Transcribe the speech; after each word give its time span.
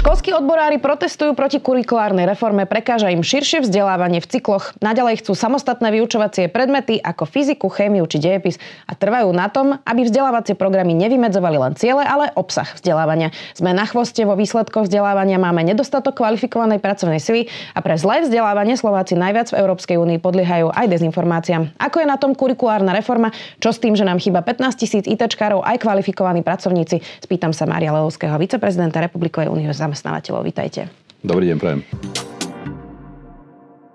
Školskí 0.00 0.32
odborári 0.32 0.80
protestujú 0.80 1.36
proti 1.36 1.60
kurikulárnej 1.60 2.24
reforme, 2.24 2.64
prekáža 2.64 3.12
im 3.12 3.20
širšie 3.20 3.60
vzdelávanie 3.60 4.24
v 4.24 4.32
cykloch. 4.32 4.72
Naďalej 4.80 5.20
chcú 5.20 5.36
samostatné 5.36 5.92
vyučovacie 5.92 6.48
predmety 6.48 6.96
ako 6.96 7.28
fyziku, 7.28 7.68
chémiu 7.68 8.08
či 8.08 8.16
dejepis 8.16 8.56
a 8.88 8.96
trvajú 8.96 9.28
na 9.36 9.52
tom, 9.52 9.76
aby 9.84 10.08
vzdelávacie 10.08 10.56
programy 10.56 10.96
nevymedzovali 10.96 11.60
len 11.60 11.76
ciele, 11.76 12.00
ale 12.00 12.32
obsah 12.32 12.64
vzdelávania. 12.80 13.28
Sme 13.52 13.76
na 13.76 13.84
chvoste 13.84 14.24
vo 14.24 14.40
výsledkoch 14.40 14.88
vzdelávania, 14.88 15.36
máme 15.36 15.68
nedostatok 15.68 16.16
kvalifikovanej 16.16 16.80
pracovnej 16.80 17.20
sily 17.20 17.52
a 17.76 17.84
pre 17.84 18.00
zlé 18.00 18.24
vzdelávanie 18.24 18.80
Slováci 18.80 19.20
najviac 19.20 19.52
v 19.52 19.60
Európskej 19.60 20.00
únii 20.00 20.16
podliehajú 20.16 20.72
aj 20.80 20.96
dezinformáciám. 20.96 21.76
Ako 21.76 22.00
je 22.00 22.08
na 22.08 22.16
tom 22.16 22.32
kurikulárna 22.32 22.96
reforma? 22.96 23.36
Čo 23.60 23.76
s 23.76 23.76
tým, 23.76 23.92
že 23.92 24.08
nám 24.08 24.16
chýba 24.16 24.40
15 24.40 24.80
tisíc 24.80 25.04
ITčkárov 25.04 25.60
aj 25.60 25.76
kvalifikovaní 25.76 26.40
pracovníci? 26.40 27.04
Spýtam 27.20 27.52
sa 27.52 27.68
Mária 27.68 27.92
Leovského, 27.92 28.40
viceprezidenta 28.40 29.04
Republikovej 29.04 29.52
únie 29.52 29.68
zamestnávateľov. 29.90 30.46
Vítajte. 30.46 30.86
Dobrý 31.26 31.50
deň, 31.50 31.56
prajem. 31.58 31.80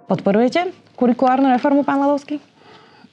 Podporujete 0.05 0.75
kurikulárnu 0.95 1.47
reformu, 1.51 1.87
pán 1.87 2.03
Lelovský? 2.03 2.43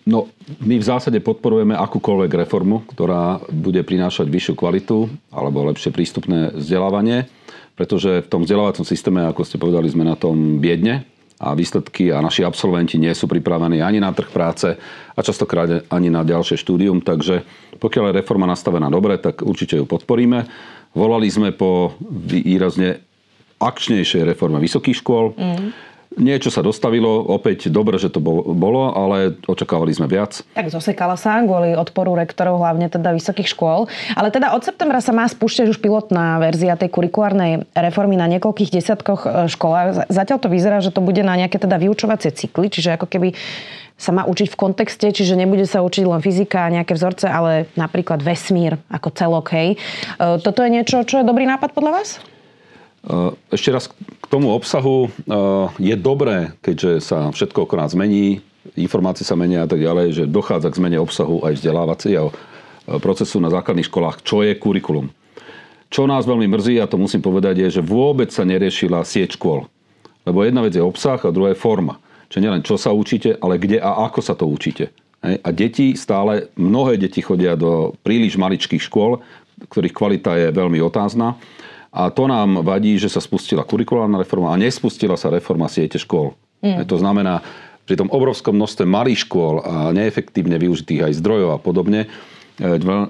No, 0.03 0.27
my 0.59 0.83
v 0.83 0.85
zásade 0.85 1.23
podporujeme 1.23 1.79
akúkoľvek 1.79 2.43
reformu, 2.43 2.83
ktorá 2.91 3.39
bude 3.55 3.79
prinášať 3.87 4.27
vyššiu 4.27 4.55
kvalitu 4.59 5.07
alebo 5.31 5.63
lepšie 5.71 5.95
prístupné 5.95 6.51
vzdelávanie, 6.59 7.31
pretože 7.79 8.27
v 8.27 8.31
tom 8.31 8.43
vzdelávacom 8.43 8.83
systéme, 8.83 9.23
ako 9.23 9.47
ste 9.47 9.63
povedali, 9.63 9.87
sme 9.87 10.03
na 10.03 10.19
tom 10.19 10.59
biedne 10.59 11.07
a 11.39 11.55
výsledky 11.55 12.11
a 12.11 12.19
naši 12.19 12.43
absolventi 12.43 12.99
nie 12.99 13.15
sú 13.15 13.31
pripravení 13.31 13.79
ani 13.79 14.03
na 14.03 14.11
trh 14.11 14.31
práce 14.31 14.75
a 15.15 15.21
častokrát 15.23 15.87
ani 15.87 16.11
na 16.11 16.27
ďalšie 16.27 16.59
štúdium, 16.59 16.99
takže 16.99 17.47
pokiaľ 17.79 18.11
je 18.11 18.19
reforma 18.23 18.47
nastavená 18.51 18.91
dobre, 18.91 19.23
tak 19.23 19.43
určite 19.47 19.79
ju 19.79 19.87
podporíme. 19.87 20.47
Volali 20.93 21.29
sme 21.33 21.57
po 21.57 21.97
výrazne 22.05 23.01
akčnejšej 23.63 24.35
reforme 24.35 24.59
vysokých 24.59 25.01
škôl. 25.01 25.33
Mm. 25.39 25.71
Niečo 26.17 26.53
sa 26.53 26.61
dostavilo, 26.61 27.25
opäť 27.25 27.73
dobre, 27.73 27.97
že 27.97 28.13
to 28.13 28.21
bolo, 28.21 28.93
ale 28.93 29.37
očakávali 29.49 29.97
sme 29.97 30.09
viac. 30.11 30.45
Tak 30.53 30.69
zosekala 30.69 31.17
sa 31.17 31.41
kvôli 31.41 31.73
odporu 31.73 32.13
rektorov, 32.13 32.61
hlavne 32.61 32.93
teda 32.93 33.17
vysokých 33.17 33.49
škôl. 33.49 33.89
Ale 34.13 34.29
teda 34.29 34.53
od 34.53 34.61
septembra 34.61 35.01
sa 35.01 35.17
má 35.17 35.25
spúšťať 35.25 35.73
už 35.73 35.79
pilotná 35.81 36.37
verzia 36.43 36.77
tej 36.77 36.93
kurikulárnej 36.93 37.65
reformy 37.73 38.21
na 38.21 38.29
niekoľkých 38.29 38.71
desiatkoch 38.73 39.21
e, 39.25 39.29
školách. 39.49 40.13
Zatiaľ 40.13 40.39
to 40.41 40.53
vyzerá, 40.53 40.79
že 40.85 40.93
to 40.93 41.01
bude 41.01 41.21
na 41.25 41.37
nejaké 41.37 41.57
teda 41.57 41.81
vyučovacie 41.81 42.35
cykly, 42.35 42.69
čiže 42.69 43.01
ako 43.01 43.07
keby 43.09 43.33
sa 43.97 44.11
má 44.11 44.27
učiť 44.27 44.51
v 44.51 44.59
kontexte, 44.59 45.07
čiže 45.15 45.39
nebude 45.39 45.63
sa 45.63 45.85
učiť 45.85 46.03
len 46.03 46.19
fyzika 46.19 46.67
a 46.67 46.75
nejaké 46.75 46.99
vzorce, 46.99 47.31
ale 47.31 47.71
napríklad 47.79 48.19
vesmír 48.19 48.83
ako 48.91 49.09
celok, 49.15 49.47
hej. 49.55 49.69
E, 50.19 50.43
toto 50.43 50.61
je 50.67 50.71
niečo, 50.75 51.07
čo 51.07 51.23
je 51.23 51.29
dobrý 51.29 51.47
nápad 51.47 51.71
podľa 51.73 52.03
vás? 52.03 52.19
E, 53.03 53.35
ešte 53.51 53.75
raz 53.75 53.91
k 53.91 54.27
tomu 54.31 54.55
obsahu. 54.55 55.07
E, 55.07 55.35
je 55.83 55.95
dobré, 55.99 56.55
keďže 56.63 57.03
sa 57.03 57.19
všetko 57.35 57.67
nás 57.75 57.95
zmení, 57.95 58.41
informácie 58.79 59.27
sa 59.27 59.35
menia 59.35 59.67
a 59.67 59.71
tak 59.71 59.83
ďalej, 59.83 60.07
že 60.23 60.25
dochádza 60.31 60.71
k 60.71 60.79
zmene 60.79 60.99
obsahu 61.03 61.43
aj 61.43 61.59
vzdelávacieho 61.59 62.31
procesu 63.03 63.39
na 63.39 63.51
základných 63.51 63.87
školách, 63.87 64.27
čo 64.27 64.43
je 64.43 64.59
kurikulum. 64.59 65.11
Čo 65.93 66.09
nás 66.09 66.25
veľmi 66.25 66.49
mrzí, 66.49 66.81
a 66.81 66.89
to 66.89 66.97
musím 66.97 67.21
povedať, 67.21 67.69
je, 67.69 67.79
že 67.79 67.83
vôbec 67.85 68.33
sa 68.33 68.49
neriešila 68.49 69.05
sieť 69.05 69.37
škôl. 69.37 69.69
Lebo 70.25 70.47
jedna 70.47 70.65
vec 70.65 70.73
je 70.75 70.83
obsah 70.83 71.21
a 71.21 71.35
druhá 71.35 71.53
je 71.53 71.61
forma. 71.61 72.01
Čiže 72.33 72.43
nielen 72.43 72.65
čo 72.65 72.81
sa 72.81 72.97
učíte, 72.97 73.37
ale 73.45 73.61
kde 73.61 73.77
a 73.77 74.09
ako 74.09 74.21
sa 74.25 74.33
to 74.33 74.49
učíte. 74.49 74.89
A 75.23 75.49
deti 75.55 75.95
stále, 75.95 76.51
mnohé 76.57 76.99
deti 76.99 77.23
chodia 77.23 77.55
do 77.55 77.95
príliš 78.03 78.41
maličkých 78.41 78.83
škôl, 78.83 79.21
ktorých 79.69 79.95
kvalita 79.95 80.35
je 80.35 80.49
veľmi 80.51 80.81
otázna. 80.83 81.39
A 81.93 82.09
to 82.09 82.25
nám 82.25 82.65
vadí, 82.65 82.97
že 82.97 83.13
sa 83.13 83.21
spustila 83.21 83.69
kurikulárna 83.69 84.17
reforma 84.17 84.57
a 84.57 84.61
nespustila 84.61 85.21
sa 85.21 85.29
reforma 85.29 85.69
siete 85.69 86.01
škôl. 86.01 86.33
Mm. 86.65 86.89
To 86.89 86.97
znamená, 86.97 87.45
pri 87.85 88.01
tom 88.01 88.09
obrovskom 88.09 88.57
množstve 88.57 88.89
malých 88.89 89.29
škôl 89.29 89.61
a 89.61 89.93
neefektívne 89.93 90.57
využitých 90.57 91.13
aj 91.13 91.19
zdrojov 91.21 91.51
a 91.53 91.59
podobne, 91.61 92.07
e, 92.07 92.09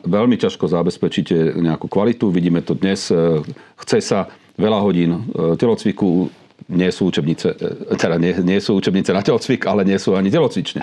veľmi 0.02 0.34
ťažko 0.34 0.66
zabezpečíte 0.66 1.54
nejakú 1.62 1.86
kvalitu. 1.86 2.34
Vidíme 2.34 2.58
to 2.64 2.74
dnes. 2.74 3.06
E, 3.12 3.46
chce 3.86 4.02
sa 4.02 4.18
veľa 4.58 4.82
hodín 4.82 5.30
e, 5.30 5.54
telocviku, 5.54 6.32
nie 6.66 6.90
sú 6.90 7.12
učebnice, 7.12 7.54
teda 7.98 8.16
nie, 8.18 8.34
nie 8.42 8.58
sú 8.58 8.74
učebnice 8.78 9.14
na 9.14 9.22
telocvik, 9.22 9.66
ale 9.68 9.86
nie 9.86 9.98
sú 9.98 10.18
ani 10.18 10.30
telocvične. 10.30 10.80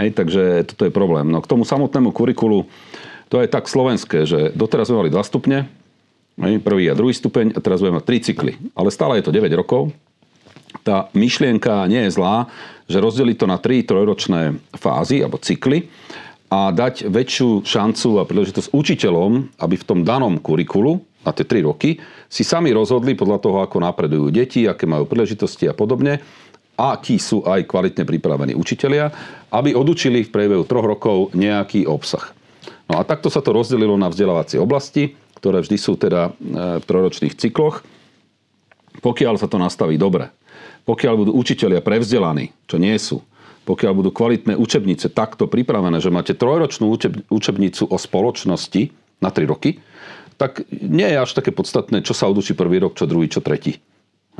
Hej, 0.00 0.16
takže 0.16 0.64
toto 0.68 0.88
je 0.88 0.92
problém. 0.92 1.28
No 1.28 1.40
k 1.44 1.50
tomu 1.50 1.68
samotnému 1.68 2.12
kurikulu, 2.12 2.68
to 3.32 3.40
je 3.40 3.48
tak 3.50 3.66
slovenské, 3.66 4.28
že 4.28 4.52
doteraz 4.52 4.92
sme 4.92 5.04
mali 5.04 5.10
dva 5.10 5.24
stupne, 5.24 5.66
Prvý 6.34 6.90
a 6.90 6.98
druhý 6.98 7.14
stupeň 7.14 7.54
a 7.54 7.62
teraz 7.62 7.78
budeme 7.78 8.02
mať 8.02 8.06
tri 8.10 8.18
cykly. 8.18 8.52
Ale 8.74 8.90
stále 8.90 9.22
je 9.22 9.24
to 9.30 9.34
9 9.34 9.46
rokov. 9.54 9.94
Tá 10.82 11.06
myšlienka 11.14 11.86
nie 11.86 12.10
je 12.10 12.18
zlá, 12.18 12.50
že 12.90 12.98
rozdeliť 12.98 13.36
to 13.38 13.46
na 13.46 13.56
tri 13.62 13.86
trojročné 13.86 14.58
fázy 14.74 15.22
alebo 15.22 15.38
cykly 15.38 15.86
a 16.50 16.74
dať 16.74 17.06
väčšiu 17.08 17.62
šancu 17.62 18.20
a 18.20 18.26
príležitosť 18.26 18.74
učiteľom, 18.74 19.58
aby 19.62 19.74
v 19.78 19.86
tom 19.86 20.02
danom 20.02 20.36
kurikulu 20.42 21.00
na 21.24 21.32
tie 21.32 21.46
3 21.46 21.70
roky 21.70 22.02
si 22.28 22.42
sami 22.42 22.74
rozhodli 22.74 23.16
podľa 23.16 23.38
toho, 23.40 23.58
ako 23.64 23.80
napredujú 23.80 24.28
deti, 24.34 24.66
aké 24.68 24.84
majú 24.84 25.08
príležitosti 25.08 25.70
a 25.70 25.74
podobne, 25.74 26.20
akí 26.74 27.16
sú 27.16 27.46
aj 27.46 27.64
kvalitne 27.70 28.02
pripravení 28.02 28.52
učitelia, 28.58 29.08
aby 29.54 29.72
odučili 29.72 30.26
v 30.26 30.32
priebehu 30.34 30.66
troch 30.66 30.84
rokov 30.84 31.30
nejaký 31.32 31.86
obsah. 31.86 32.34
No 32.90 33.00
a 33.00 33.06
takto 33.06 33.32
sa 33.32 33.40
to 33.40 33.54
rozdelilo 33.54 33.96
na 33.96 34.12
vzdelávacie 34.12 34.60
oblasti 34.60 35.16
ktoré 35.44 35.60
vždy 35.60 35.76
sú 35.76 36.00
teda 36.00 36.32
e, 36.32 36.80
v 36.80 36.84
trojročných 36.88 37.36
cykloch, 37.36 37.84
pokiaľ 39.04 39.36
sa 39.36 39.44
to 39.44 39.60
nastaví 39.60 40.00
dobre, 40.00 40.32
pokiaľ 40.88 41.20
budú 41.20 41.32
učitelia 41.36 41.84
prevzdelaní, 41.84 42.56
čo 42.64 42.80
nie 42.80 42.96
sú, 42.96 43.20
pokiaľ 43.68 43.92
budú 43.92 44.08
kvalitné 44.08 44.56
učebnice 44.56 45.12
takto 45.12 45.44
pripravené, 45.44 46.00
že 46.00 46.08
máte 46.08 46.32
trojročnú 46.32 46.88
učebnicu 47.28 47.84
o 47.92 47.96
spoločnosti 48.00 48.88
na 49.20 49.28
3 49.28 49.52
roky, 49.52 49.84
tak 50.40 50.64
nie 50.72 51.04
je 51.12 51.20
až 51.20 51.36
také 51.36 51.52
podstatné, 51.52 52.00
čo 52.00 52.16
sa 52.16 52.24
odučí 52.24 52.56
prvý 52.56 52.80
rok, 52.80 52.96
čo 52.96 53.04
druhý, 53.04 53.28
čo 53.28 53.44
tretí. 53.44 53.84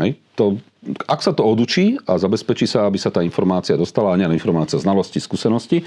Hej? 0.01 0.19
To, 0.35 0.59
ak 1.07 1.23
sa 1.23 1.31
to 1.31 1.47
odučí 1.47 1.95
a 2.03 2.19
zabezpečí 2.19 2.67
sa, 2.67 2.91
aby 2.91 2.99
sa 2.99 3.15
tá 3.15 3.23
informácia 3.23 3.79
dostala, 3.79 4.11
a 4.11 4.19
nie 4.19 4.27
informácia, 4.35 4.81
znalosti, 4.81 5.23
skúsenosti 5.23 5.81
e, 5.81 5.85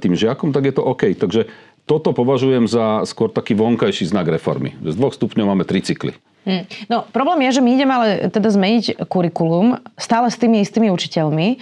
tým 0.00 0.16
žiakom, 0.16 0.56
tak 0.56 0.72
je 0.72 0.74
to 0.74 0.82
OK. 0.82 1.12
Takže 1.18 1.44
toto 1.90 2.14
považujem 2.14 2.70
za 2.70 3.02
skôr 3.02 3.34
taký 3.34 3.58
vonkajší 3.58 4.06
znak 4.06 4.30
reformy. 4.30 4.78
Z 4.78 4.94
dvoch 4.94 5.10
stupňov 5.10 5.50
máme 5.50 5.66
tri 5.66 5.82
cykly. 5.82 6.14
Hmm. 6.40 6.64
No, 6.88 7.04
problém 7.12 7.44
je, 7.44 7.60
že 7.60 7.64
my 7.64 7.70
ideme 7.76 7.92
ale 7.92 8.08
teda 8.32 8.48
zmeniť 8.48 9.04
kurikulum 9.12 9.76
stále 10.00 10.32
s 10.32 10.40
tými 10.40 10.64
istými 10.64 10.88
učiteľmi, 10.88 11.48
e, 11.52 11.56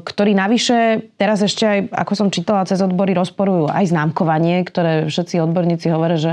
ktorí 0.00 0.32
navyše, 0.32 1.04
teraz 1.20 1.44
ešte 1.44 1.68
aj, 1.68 1.80
ako 1.92 2.12
som 2.16 2.32
čítala 2.32 2.64
cez 2.64 2.80
odbory, 2.80 3.12
rozporujú 3.12 3.68
aj 3.68 3.92
známkovanie, 3.92 4.64
ktoré 4.64 5.04
všetci 5.04 5.44
odborníci 5.44 5.92
hovoria, 5.92 6.16
že 6.16 6.32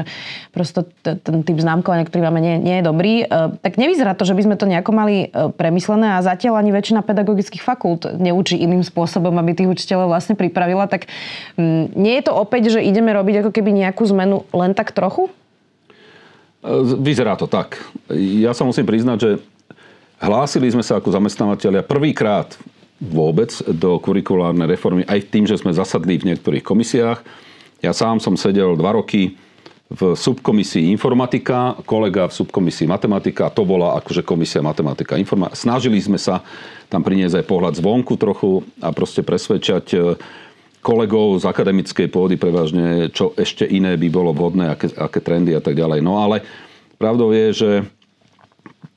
prosto 0.56 0.88
ten 1.04 1.44
typ 1.44 1.60
známkovania, 1.60 2.08
ktorý 2.08 2.32
máme, 2.32 2.40
nie, 2.40 2.56
nie 2.56 2.80
je 2.80 2.88
dobrý. 2.88 3.14
E, 3.28 3.60
tak 3.60 3.76
nevyzerá 3.76 4.16
to, 4.16 4.24
že 4.24 4.40
by 4.40 4.48
sme 4.48 4.56
to 4.56 4.64
nejako 4.64 4.92
mali 4.96 5.28
e, 5.28 5.52
premyslené 5.52 6.16
a 6.16 6.24
zatiaľ 6.24 6.64
ani 6.64 6.72
väčšina 6.72 7.04
pedagogických 7.04 7.68
fakult 7.68 8.08
neučí 8.16 8.56
iným 8.56 8.88
spôsobom, 8.88 9.36
aby 9.44 9.52
tých 9.52 9.68
učiteľov 9.76 10.16
vlastne 10.16 10.40
pripravila. 10.40 10.88
Tak 10.88 11.12
mm, 11.60 12.00
nie 12.00 12.16
je 12.16 12.24
to 12.24 12.32
opäť, 12.32 12.80
že 12.80 12.88
ideme 12.88 13.12
robiť 13.12 13.44
ako 13.44 13.52
keby 13.52 13.76
nejakú 13.76 14.08
zmenu 14.08 14.48
len 14.56 14.72
tak 14.72 14.96
trochu? 14.96 15.28
Vyzerá 17.02 17.38
to 17.38 17.46
tak. 17.46 17.78
Ja 18.14 18.52
sa 18.52 18.66
musím 18.66 18.90
priznať, 18.90 19.18
že 19.22 19.32
hlásili 20.18 20.68
sme 20.74 20.82
sa 20.82 20.98
ako 20.98 21.14
zamestnávateľia 21.14 21.86
prvýkrát 21.86 22.58
vôbec 22.98 23.54
do 23.70 24.02
kurikulárnej 24.02 24.74
reformy, 24.74 25.06
aj 25.06 25.30
tým, 25.30 25.46
že 25.46 25.62
sme 25.62 25.70
zasadli 25.70 26.18
v 26.18 26.34
niektorých 26.34 26.66
komisiách. 26.66 27.22
Ja 27.86 27.94
sám 27.94 28.18
som 28.18 28.34
sedel 28.34 28.74
dva 28.74 28.98
roky 28.98 29.38
v 29.88 30.18
subkomisii 30.18 30.92
informatika, 30.92 31.78
kolega 31.88 32.28
v 32.28 32.36
subkomisii 32.44 32.90
matematika, 32.90 33.48
to 33.48 33.64
bola 33.64 33.96
akože 34.02 34.26
komisia 34.26 34.60
matematika 34.60 35.16
informa- 35.16 35.56
Snažili 35.56 36.02
sme 36.04 36.20
sa 36.20 36.44
tam 36.92 37.06
priniesť 37.06 37.40
aj 37.40 37.46
pohľad 37.48 37.74
zvonku 37.80 38.20
trochu 38.20 38.68
a 38.84 38.92
proste 38.92 39.24
presvedčať 39.24 40.18
kolegov 40.88 41.44
z 41.44 41.52
akademickej 41.52 42.08
pôdy 42.08 42.40
prevažne, 42.40 43.12
čo 43.12 43.36
ešte 43.36 43.68
iné 43.68 44.00
by 44.00 44.08
bolo 44.08 44.32
vhodné, 44.32 44.72
aké, 44.72 44.88
aké 44.96 45.20
trendy 45.20 45.52
a 45.52 45.60
tak 45.60 45.76
ďalej. 45.76 46.00
No 46.00 46.24
ale 46.24 46.48
pravdou 46.96 47.36
je, 47.36 47.48
že 47.52 47.70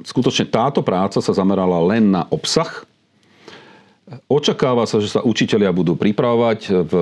skutočne 0.06 0.46
táto 0.46 0.86
práca 0.86 1.18
sa 1.18 1.34
zamerala 1.34 1.82
len 1.82 2.14
na 2.14 2.30
obsah. 2.30 2.86
Očakáva 4.30 4.86
sa, 4.86 5.02
že 5.02 5.10
sa 5.10 5.26
učitelia 5.26 5.74
budú 5.74 5.98
pripravovať 5.98 6.86
v 6.86 6.94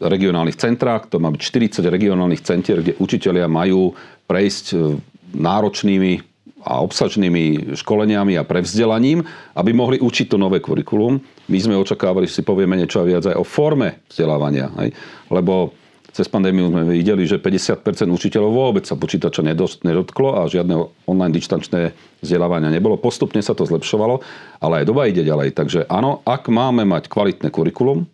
regionálnych 0.00 0.56
centrách. 0.56 1.12
To 1.12 1.20
má 1.20 1.28
byť 1.28 1.40
40 1.84 1.84
regionálnych 1.84 2.40
centier, 2.40 2.80
kde 2.80 2.96
učitelia 3.00 3.48
majú 3.48 3.92
prejsť 4.28 4.96
náročnými 5.32 6.31
a 6.62 6.80
obsažnými 6.82 7.74
školeniami 7.74 8.38
a 8.38 8.46
prevzdelaním, 8.46 9.26
aby 9.58 9.70
mohli 9.74 9.98
učiť 9.98 10.30
to 10.30 10.36
nové 10.38 10.62
kurikulum. 10.62 11.18
My 11.50 11.58
sme 11.58 11.74
očakávali, 11.78 12.30
že 12.30 12.40
si 12.40 12.46
povieme 12.46 12.78
niečo 12.78 13.02
viac 13.02 13.26
aj 13.26 13.36
o 13.36 13.44
forme 13.44 14.06
vzdelávania. 14.06 14.70
Hej? 14.78 14.94
Lebo 15.28 15.74
cez 16.12 16.28
pandémiu 16.28 16.68
sme 16.68 16.84
videli, 16.84 17.24
že 17.24 17.40
50% 17.40 17.82
učiteľov 18.12 18.52
vôbec 18.52 18.84
sa 18.84 19.00
počítača 19.00 19.40
nedotklo 19.80 20.36
a 20.36 20.44
žiadne 20.44 20.76
online 21.08 21.32
distančné 21.32 21.96
vzdelávania 22.20 22.68
nebolo. 22.68 23.00
Postupne 23.00 23.40
sa 23.40 23.56
to 23.56 23.64
zlepšovalo, 23.64 24.20
ale 24.60 24.84
aj 24.84 24.88
doba 24.92 25.08
ide 25.08 25.24
ďalej. 25.24 25.56
Takže 25.56 25.88
áno, 25.88 26.20
ak 26.28 26.52
máme 26.52 26.84
mať 26.84 27.08
kvalitné 27.08 27.48
kurikulum, 27.48 28.04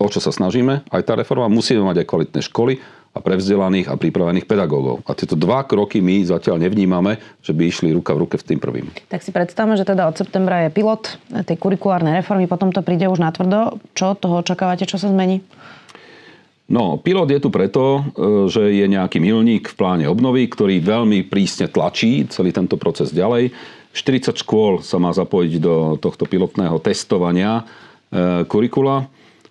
o 0.00 0.08
čo 0.08 0.16
sa 0.16 0.32
snažíme, 0.32 0.88
aj 0.88 1.02
tá 1.04 1.12
reforma, 1.12 1.52
musíme 1.52 1.84
mať 1.84 2.02
aj 2.02 2.06
kvalitné 2.08 2.40
školy, 2.40 2.80
a 3.10 3.18
prevzdelaných 3.18 3.90
a 3.90 3.98
pripravených 3.98 4.46
pedagógov. 4.46 5.02
A 5.02 5.18
tieto 5.18 5.34
dva 5.34 5.66
kroky 5.66 5.98
my 5.98 6.22
zatiaľ 6.22 6.62
nevnímame, 6.62 7.18
že 7.42 7.50
by 7.50 7.62
išli 7.66 7.90
ruka 7.90 8.14
v 8.14 8.22
ruke 8.22 8.38
s 8.38 8.46
tým 8.46 8.62
prvým. 8.62 8.86
Tak 9.10 9.26
si 9.26 9.34
predstavme, 9.34 9.74
že 9.74 9.82
teda 9.82 10.06
od 10.06 10.14
septembra 10.14 10.66
je 10.66 10.70
pilot 10.70 11.18
tej 11.42 11.56
kurikulárnej 11.58 12.22
reformy, 12.22 12.46
potom 12.46 12.70
to 12.70 12.86
príde 12.86 13.10
už 13.10 13.18
na 13.18 13.34
tvrdo. 13.34 13.82
Čo 13.98 14.14
toho 14.14 14.46
očakávate, 14.46 14.86
čo 14.86 14.94
sa 14.94 15.10
zmení? 15.10 15.42
No, 16.70 17.02
pilot 17.02 17.34
je 17.34 17.42
tu 17.42 17.50
preto, 17.50 17.82
e, 17.98 18.00
že 18.46 18.70
je 18.70 18.86
nejaký 18.86 19.18
milník 19.18 19.74
v 19.74 19.74
pláne 19.74 20.06
obnovy, 20.06 20.46
ktorý 20.46 20.78
veľmi 20.78 21.26
prísne 21.26 21.66
tlačí 21.66 22.30
celý 22.30 22.54
tento 22.54 22.78
proces 22.78 23.10
ďalej. 23.10 23.50
40 23.90 24.38
škôl 24.38 24.86
sa 24.86 25.02
má 25.02 25.10
zapojiť 25.10 25.52
do 25.58 25.98
tohto 25.98 26.30
pilotného 26.30 26.78
testovania 26.78 27.66
e, 27.66 28.46
kurikula. 28.46 29.10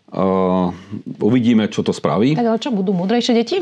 Uh, 0.09 0.73
uvidíme, 1.21 1.69
čo 1.69 1.85
to 1.85 1.93
spraví. 1.93 2.33
Tak 2.33 2.49
ale 2.49 2.57
čo, 2.57 2.73
budú 2.73 2.97
múdrejšie 2.97 3.33
deti? 3.37 3.61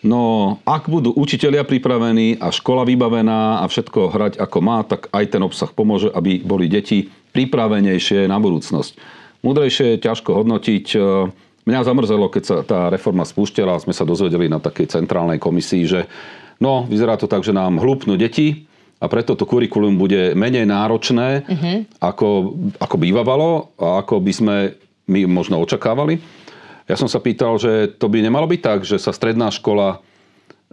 No, 0.00 0.56
ak 0.64 0.88
budú 0.88 1.12
učitelia 1.12 1.62
pripravení 1.62 2.40
a 2.40 2.50
škola 2.50 2.88
vybavená 2.88 3.60
a 3.60 3.64
všetko 3.68 4.10
hrať 4.10 4.34
ako 4.40 4.58
má, 4.64 4.80
tak 4.82 5.12
aj 5.12 5.24
ten 5.30 5.42
obsah 5.44 5.70
pomôže, 5.70 6.08
aby 6.10 6.40
boli 6.40 6.66
deti 6.66 7.12
pripravenejšie 7.36 8.26
na 8.26 8.40
budúcnosť. 8.40 8.96
Múdrejšie 9.44 9.96
je 9.96 10.02
ťažko 10.02 10.40
hodnotiť. 10.40 10.86
Mňa 11.68 11.80
zamrzelo, 11.84 12.32
keď 12.32 12.42
sa 12.42 12.56
tá 12.64 12.80
reforma 12.88 13.28
spúšťala 13.28 13.76
a 13.76 13.82
sme 13.84 13.92
sa 13.92 14.08
dozvedeli 14.08 14.48
na 14.48 14.56
takej 14.56 14.88
centrálnej 14.88 15.36
komisii, 15.36 15.84
že 15.84 16.08
no, 16.58 16.88
vyzerá 16.88 17.20
to 17.20 17.28
tak, 17.28 17.44
že 17.44 17.52
nám 17.52 17.78
hlúpnú 17.78 18.16
deti, 18.16 18.66
a 19.00 19.08
preto 19.08 19.32
to 19.32 19.48
kurikulum 19.48 19.96
bude 19.96 20.36
menej 20.36 20.68
náročné, 20.68 21.48
uh-huh. 21.48 21.76
ako, 22.04 22.28
ako 22.76 22.96
bývalo 23.00 23.72
a 23.80 24.04
ako 24.04 24.20
by 24.20 24.32
sme 24.32 24.56
my 25.10 25.26
možno 25.26 25.58
očakávali. 25.58 26.22
Ja 26.86 26.94
som 26.94 27.10
sa 27.10 27.18
pýtal, 27.18 27.58
že 27.58 27.90
to 27.98 28.06
by 28.06 28.22
nemalo 28.22 28.46
byť 28.46 28.60
tak, 28.62 28.78
že 28.86 29.02
sa 29.02 29.10
stredná 29.10 29.50
škola, 29.50 29.98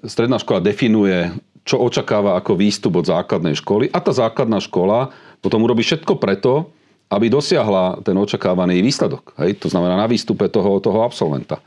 stredná 0.05 0.37
škola 0.37 0.61
definuje, 0.61 1.33
čo 1.67 1.81
očakáva 1.81 2.37
ako 2.39 2.55
výstup 2.55 3.01
od 3.01 3.09
základnej 3.09 3.57
školy 3.59 3.91
a 3.91 3.99
tá 3.99 4.15
základná 4.15 4.63
škola 4.63 5.11
potom 5.43 5.61
urobí 5.67 5.83
všetko 5.83 6.15
preto, 6.15 6.71
aby 7.11 7.27
dosiahla 7.27 8.03
ten 8.03 8.15
očakávaný 8.15 8.79
výsledok. 8.79 9.35
Hej? 9.41 9.59
To 9.63 9.67
znamená 9.67 9.99
na 9.99 10.07
výstupe 10.07 10.47
toho, 10.47 10.79
toho 10.79 11.03
absolventa. 11.03 11.59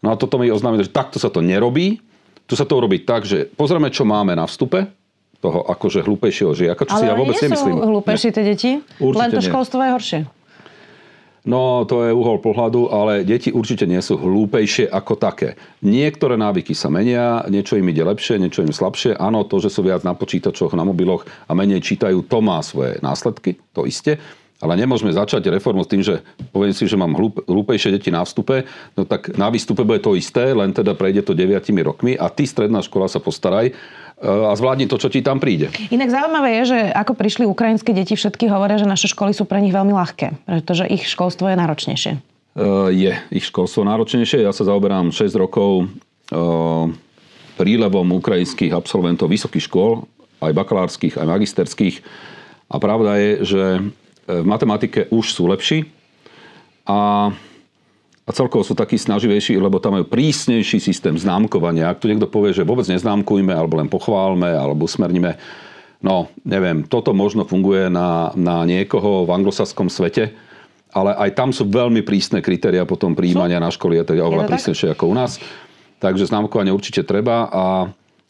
No 0.00 0.12
a 0.12 0.14
toto 0.16 0.40
mi 0.40 0.52
oznámili, 0.52 0.84
že 0.84 0.92
takto 0.92 1.20
sa 1.20 1.28
to 1.32 1.44
nerobí. 1.44 2.00
Tu 2.46 2.54
sa 2.54 2.64
to 2.68 2.78
robí 2.78 3.02
tak, 3.02 3.24
že 3.26 3.48
pozrieme, 3.56 3.90
čo 3.90 4.06
máme 4.06 4.36
na 4.36 4.44
vstupe, 4.44 4.86
toho 5.40 5.64
akože 5.68 6.04
hlúpejšieho 6.04 6.52
žiaka, 6.56 6.88
čo 6.88 6.96
Ale 6.96 7.00
si 7.00 7.04
ja 7.06 7.14
vôbec 7.14 7.36
nemyslím. 7.36 7.74
Ale 7.76 7.88
hlúpejšie 7.92 8.30
tie 8.32 8.44
deti? 8.44 8.70
Určite 8.98 9.20
Len 9.20 9.30
to 9.32 9.42
nie. 9.44 9.48
školstvo 9.52 9.80
je 9.84 9.90
horšie. 9.92 10.20
No, 11.46 11.86
to 11.86 12.02
je 12.02 12.10
uhol 12.10 12.42
pohľadu, 12.42 12.90
ale 12.90 13.22
deti 13.22 13.54
určite 13.54 13.86
nie 13.86 14.02
sú 14.02 14.18
hlúpejšie 14.18 14.90
ako 14.90 15.14
také. 15.14 15.54
Niektoré 15.78 16.34
návyky 16.34 16.74
sa 16.74 16.90
menia, 16.90 17.46
niečo 17.46 17.78
im 17.78 17.86
ide 17.86 18.02
lepšie, 18.02 18.42
niečo 18.42 18.66
im 18.66 18.74
slabšie. 18.74 19.14
Áno, 19.14 19.46
to, 19.46 19.62
že 19.62 19.70
sú 19.70 19.86
viac 19.86 20.02
na 20.02 20.18
počítačoch, 20.18 20.74
na 20.74 20.82
mobiloch 20.82 21.22
a 21.46 21.54
menej 21.54 21.86
čítajú, 21.86 22.26
to 22.26 22.42
má 22.42 22.58
svoje 22.66 22.98
následky, 22.98 23.62
to 23.70 23.86
isté. 23.86 24.18
Ale 24.56 24.72
nemôžeme 24.80 25.12
začať 25.12 25.52
reformu 25.52 25.84
s 25.84 25.90
tým, 25.92 26.00
že 26.00 26.24
poviem 26.48 26.72
si, 26.72 26.88
že 26.88 26.96
mám 26.96 27.12
hlúpejšie 27.44 27.92
deti 27.92 28.08
na 28.08 28.24
vstupe, 28.24 28.64
no 28.96 29.04
tak 29.04 29.36
na 29.36 29.52
výstupe 29.52 29.84
bude 29.84 30.00
to 30.00 30.16
isté, 30.16 30.56
len 30.56 30.72
teda 30.72 30.96
prejde 30.96 31.28
to 31.28 31.36
9 31.36 31.60
rokmi 31.84 32.16
a 32.16 32.32
ty, 32.32 32.48
stredná 32.48 32.80
škola, 32.80 33.04
sa 33.04 33.20
postaraj, 33.20 33.76
a 34.16 34.56
zvládni 34.56 34.88
to, 34.88 34.96
čo 34.96 35.12
ti 35.12 35.20
tam 35.20 35.36
príde. 35.36 35.68
Inak 35.92 36.08
zaujímavé 36.08 36.64
je, 36.64 36.72
že 36.72 36.78
ako 36.88 37.12
prišli 37.20 37.44
ukrajinské 37.44 37.92
deti, 37.92 38.16
všetky 38.16 38.48
hovoria, 38.48 38.80
že 38.80 38.88
naše 38.88 39.12
školy 39.12 39.36
sú 39.36 39.44
pre 39.44 39.60
nich 39.60 39.76
veľmi 39.76 39.92
ľahké, 39.92 40.48
pretože 40.48 40.88
ich 40.88 41.04
školstvo 41.04 41.52
je 41.52 41.56
náročnejšie. 41.60 42.12
Uh, 42.56 42.88
je 42.88 43.12
ich 43.28 43.44
školstvo 43.44 43.84
náročnejšie. 43.84 44.40
Ja 44.40 44.56
sa 44.56 44.64
zaoberám 44.64 45.12
6 45.12 45.36
rokov 45.36 45.84
uh, 46.32 46.88
prílevom 47.60 48.08
ukrajinských 48.16 48.72
absolventov 48.72 49.28
vysokých 49.28 49.68
škôl, 49.68 50.08
aj 50.40 50.52
bakalárskych, 50.56 51.20
aj 51.20 51.26
magisterských. 51.36 52.00
A 52.72 52.80
pravda 52.80 53.20
je, 53.20 53.30
že 53.44 53.62
v 54.26 54.46
matematike 54.46 55.08
už 55.14 55.32
sú 55.32 55.46
lepší 55.46 55.86
a 56.86 57.30
a 58.26 58.34
celkovo 58.34 58.66
sú 58.66 58.74
takí 58.74 58.98
snaživejší, 58.98 59.54
lebo 59.54 59.78
tam 59.78 59.94
majú 59.94 60.10
prísnejší 60.10 60.82
systém 60.82 61.14
známkovania. 61.14 61.94
Ak 61.94 62.02
tu 62.02 62.10
niekto 62.10 62.26
povie, 62.26 62.50
že 62.50 62.66
vôbec 62.66 62.82
neznámkujme, 62.90 63.54
alebo 63.54 63.78
len 63.78 63.86
pochválme, 63.86 64.50
alebo 64.50 64.90
smerníme, 64.90 65.38
no 66.02 66.26
neviem, 66.42 66.82
toto 66.82 67.14
možno 67.14 67.46
funguje 67.46 67.86
na, 67.86 68.34
na 68.34 68.66
niekoho 68.66 69.22
v 69.22 69.30
anglosaskom 69.30 69.86
svete, 69.86 70.34
ale 70.90 71.14
aj 71.14 71.38
tam 71.38 71.54
sú 71.54 71.70
veľmi 71.70 72.02
prísne 72.02 72.42
kritéria 72.42 72.82
potom 72.82 73.14
príjmania 73.14 73.62
na 73.62 73.70
školy, 73.70 74.02
je 74.02 74.10
to 74.10 74.18
oveľa 74.18 74.50
prísnejšie 74.50 74.90
ako 74.90 75.06
u 75.06 75.14
nás. 75.14 75.38
Takže 76.02 76.26
známkovanie 76.26 76.74
určite 76.74 77.06
treba 77.06 77.46
a 77.46 77.64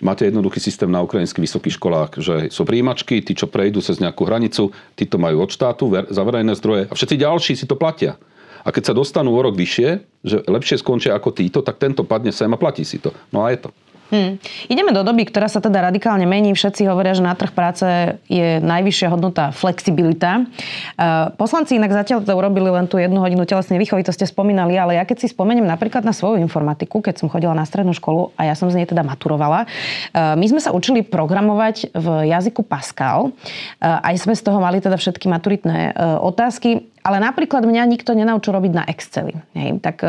máte 0.04 0.28
jednoduchý 0.28 0.60
systém 0.60 0.90
na 0.92 1.00
ukrajinských 1.00 1.44
vysokých 1.44 1.76
školách, 1.80 2.10
že 2.20 2.34
sú 2.52 2.68
príjimačky, 2.68 3.24
tí, 3.24 3.32
čo 3.32 3.48
prejdú 3.48 3.80
cez 3.80 3.96
nejakú 3.96 4.28
hranicu, 4.28 4.72
tí 4.92 5.08
to 5.08 5.16
majú 5.16 5.44
od 5.44 5.50
štátu, 5.52 5.88
za 5.88 6.22
verejné 6.22 6.52
zdroje 6.56 6.82
a 6.90 6.92
všetci 6.92 7.16
ďalší 7.16 7.52
si 7.56 7.64
to 7.64 7.78
platia. 7.78 8.20
A 8.66 8.74
keď 8.74 8.90
sa 8.90 8.98
dostanú 8.98 9.30
o 9.30 9.40
rok 9.40 9.54
vyššie, 9.54 9.88
že 10.26 10.42
lepšie 10.42 10.82
skončia 10.82 11.14
ako 11.14 11.30
títo, 11.30 11.62
tak 11.62 11.78
tento 11.78 12.02
padne 12.02 12.34
sem 12.34 12.50
a 12.50 12.58
platí 12.58 12.82
si 12.82 12.98
to. 12.98 13.14
No 13.30 13.46
a 13.46 13.54
je 13.54 13.62
to. 13.62 13.70
Hmm. 14.06 14.38
Ideme 14.70 14.94
do 14.94 15.02
doby, 15.02 15.26
ktorá 15.26 15.50
sa 15.50 15.58
teda 15.58 15.82
radikálne 15.82 16.22
mení. 16.30 16.54
Všetci 16.54 16.86
hovoria, 16.86 17.10
že 17.10 17.26
na 17.26 17.34
trh 17.34 17.50
práce 17.50 17.82
je 18.30 18.62
najvyššia 18.62 19.08
hodnota 19.10 19.50
flexibilita. 19.50 20.46
Uh, 20.94 21.34
poslanci 21.34 21.74
inak 21.74 21.90
zatiaľ 21.90 22.22
to 22.22 22.30
urobili 22.30 22.70
len 22.70 22.86
tú 22.86 23.02
jednu 23.02 23.18
hodinu 23.18 23.42
telesnej 23.42 23.82
výchovy, 23.82 24.06
to 24.06 24.14
ste 24.14 24.22
spomínali, 24.30 24.78
ale 24.78 24.94
ja 24.94 25.02
keď 25.02 25.26
si 25.26 25.34
spomeniem 25.34 25.66
napríklad 25.66 26.06
na 26.06 26.14
svoju 26.14 26.38
informatiku, 26.38 27.02
keď 27.02 27.18
som 27.18 27.26
chodila 27.26 27.50
na 27.50 27.66
strednú 27.66 27.90
školu 27.90 28.30
a 28.38 28.46
ja 28.46 28.54
som 28.54 28.70
z 28.70 28.78
nej 28.78 28.86
teda 28.86 29.02
maturovala, 29.02 29.66
uh, 29.66 30.38
my 30.38 30.46
sme 30.46 30.62
sa 30.62 30.70
učili 30.70 31.02
programovať 31.02 31.90
v 31.90 32.06
jazyku 32.30 32.62
Pascal. 32.62 33.34
Uh, 33.82 33.98
aj 34.06 34.22
sme 34.22 34.38
z 34.38 34.42
toho 34.46 34.62
mali 34.62 34.78
teda 34.78 34.94
všetky 34.94 35.26
maturitné 35.26 35.98
otázky, 36.22 36.88
ale 37.02 37.18
napríklad 37.18 37.66
mňa 37.66 37.82
nikto 37.90 38.14
nenaučil 38.14 38.54
robiť 38.54 38.72
na 38.72 38.84
Exceli. 38.86 39.34
Hej, 39.54 39.82
tak 39.82 40.02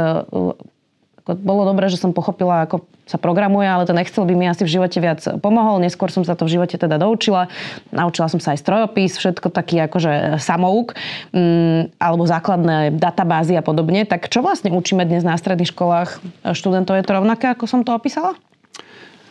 bolo 1.35 1.67
dobré, 1.67 1.91
že 1.91 1.99
som 1.99 2.15
pochopila, 2.15 2.63
ako 2.63 2.87
sa 3.07 3.19
programuje, 3.19 3.67
ale 3.67 3.87
ten 3.87 3.95
Excel 3.99 4.27
by 4.27 4.35
mi 4.35 4.47
asi 4.47 4.67
v 4.67 4.79
živote 4.79 4.99
viac 4.99 5.19
pomohol. 5.43 5.79
Neskôr 5.79 6.11
som 6.11 6.23
sa 6.27 6.35
to 6.35 6.47
v 6.47 6.59
živote 6.59 6.75
teda 6.75 6.99
doučila. 6.99 7.51
Naučila 7.91 8.31
som 8.31 8.39
sa 8.39 8.55
aj 8.55 8.63
strojopis, 8.63 9.15
všetko 9.19 9.47
taký 9.51 9.79
akože 9.87 10.39
samouk, 10.43 10.95
mm, 11.31 11.99
alebo 11.99 12.23
základné 12.27 12.99
databázy 12.99 13.55
a 13.55 13.63
podobne. 13.63 14.03
Tak 14.03 14.27
čo 14.27 14.43
vlastne 14.43 14.71
učíme 14.71 15.07
dnes 15.07 15.23
na 15.23 15.39
stredných 15.39 15.71
školách 15.71 16.19
študentov? 16.51 16.99
Je 16.99 17.07
to 17.07 17.15
rovnaké, 17.15 17.51
ako 17.51 17.65
som 17.67 17.81
to 17.87 17.95
opísala? 17.95 18.35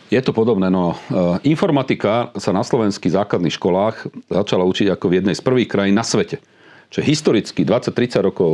Je 0.07 0.23
to 0.23 0.31
podobné. 0.31 0.71
No, 0.71 0.95
e, 1.11 1.51
informatika 1.51 2.31
sa 2.39 2.55
na 2.55 2.63
slovenských 2.63 3.11
základných 3.11 3.55
školách 3.59 4.07
začala 4.31 4.63
učiť 4.63 4.95
ako 4.95 5.05
v 5.11 5.15
jednej 5.19 5.35
z 5.35 5.43
prvých 5.43 5.67
krajín 5.67 5.99
na 5.99 6.07
svete. 6.07 6.39
Čiže 6.87 7.03
historicky 7.03 7.67
20-30 7.67 8.27
rokov 8.31 8.51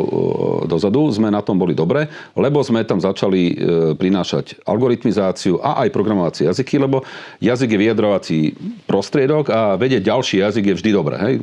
dozadu 0.66 1.06
sme 1.13 1.30
na 1.30 1.46
tom 1.46 1.62
boli 1.62 1.78
dobre, 1.78 2.10
lebo 2.34 2.66
sme 2.66 2.82
tam 2.82 2.98
začali 2.98 3.42
e, 3.46 3.54
prinášať 3.94 4.66
algoritmizáciu 4.66 5.62
a 5.62 5.86
aj 5.86 5.94
programovacie 5.94 6.50
jazyky, 6.50 6.82
lebo 6.82 7.06
jazyk 7.38 7.78
je 7.78 7.82
vyjadrovací 7.86 8.40
prostriedok 8.90 9.54
a 9.54 9.78
vedieť 9.78 10.10
ďalší 10.10 10.42
jazyk 10.42 10.66
je 10.66 10.78
vždy 10.82 10.90
dobré. 10.90 11.16
Hej? 11.22 11.34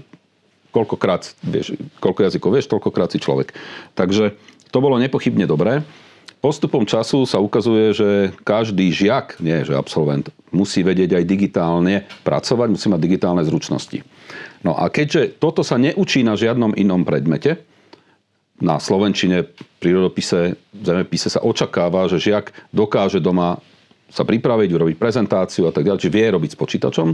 Koľkokrát 0.75 1.31
vieš, 1.47 1.79
koľko 2.03 2.27
jazykov 2.27 2.51
vieš, 2.59 2.67
toľkokrát 2.67 3.15
si 3.15 3.23
človek. 3.23 3.55
Takže 3.95 4.35
to 4.75 4.79
bolo 4.83 4.99
nepochybne 4.99 5.47
dobré. 5.47 5.87
Postupom 6.41 6.89
času 6.89 7.29
sa 7.29 7.37
ukazuje, 7.37 7.93
že 7.93 8.09
každý 8.49 8.89
žiak, 8.89 9.37
nie 9.45 9.61
že 9.61 9.77
absolvent, 9.77 10.33
musí 10.57 10.81
vedieť 10.81 11.21
aj 11.21 11.25
digitálne 11.29 12.09
pracovať, 12.25 12.69
musí 12.73 12.89
mať 12.89 13.01
digitálne 13.01 13.45
zručnosti. 13.45 14.01
No 14.65 14.73
a 14.73 14.89
keďže 14.89 15.37
toto 15.37 15.61
sa 15.61 15.77
neučí 15.77 16.25
na 16.25 16.41
žiadnom 16.41 16.73
inom 16.81 17.05
predmete, 17.05 17.61
na 18.61 18.77
slovenčine, 18.77 19.49
prírodopise, 19.81 20.57
zemepise 20.73 21.33
sa 21.33 21.41
očakáva, 21.45 22.09
že 22.09 22.21
žiak 22.21 22.53
dokáže 22.73 23.21
doma 23.21 23.61
sa 24.13 24.25
pripraviť, 24.25 24.69
urobiť 24.75 24.97
prezentáciu 25.01 25.69
a 25.69 25.73
tak 25.73 25.87
ďalej, 25.87 26.03
či 26.03 26.13
vie 26.13 26.27
robiť 26.29 26.51
s 26.57 26.61
počítačom. 26.61 27.09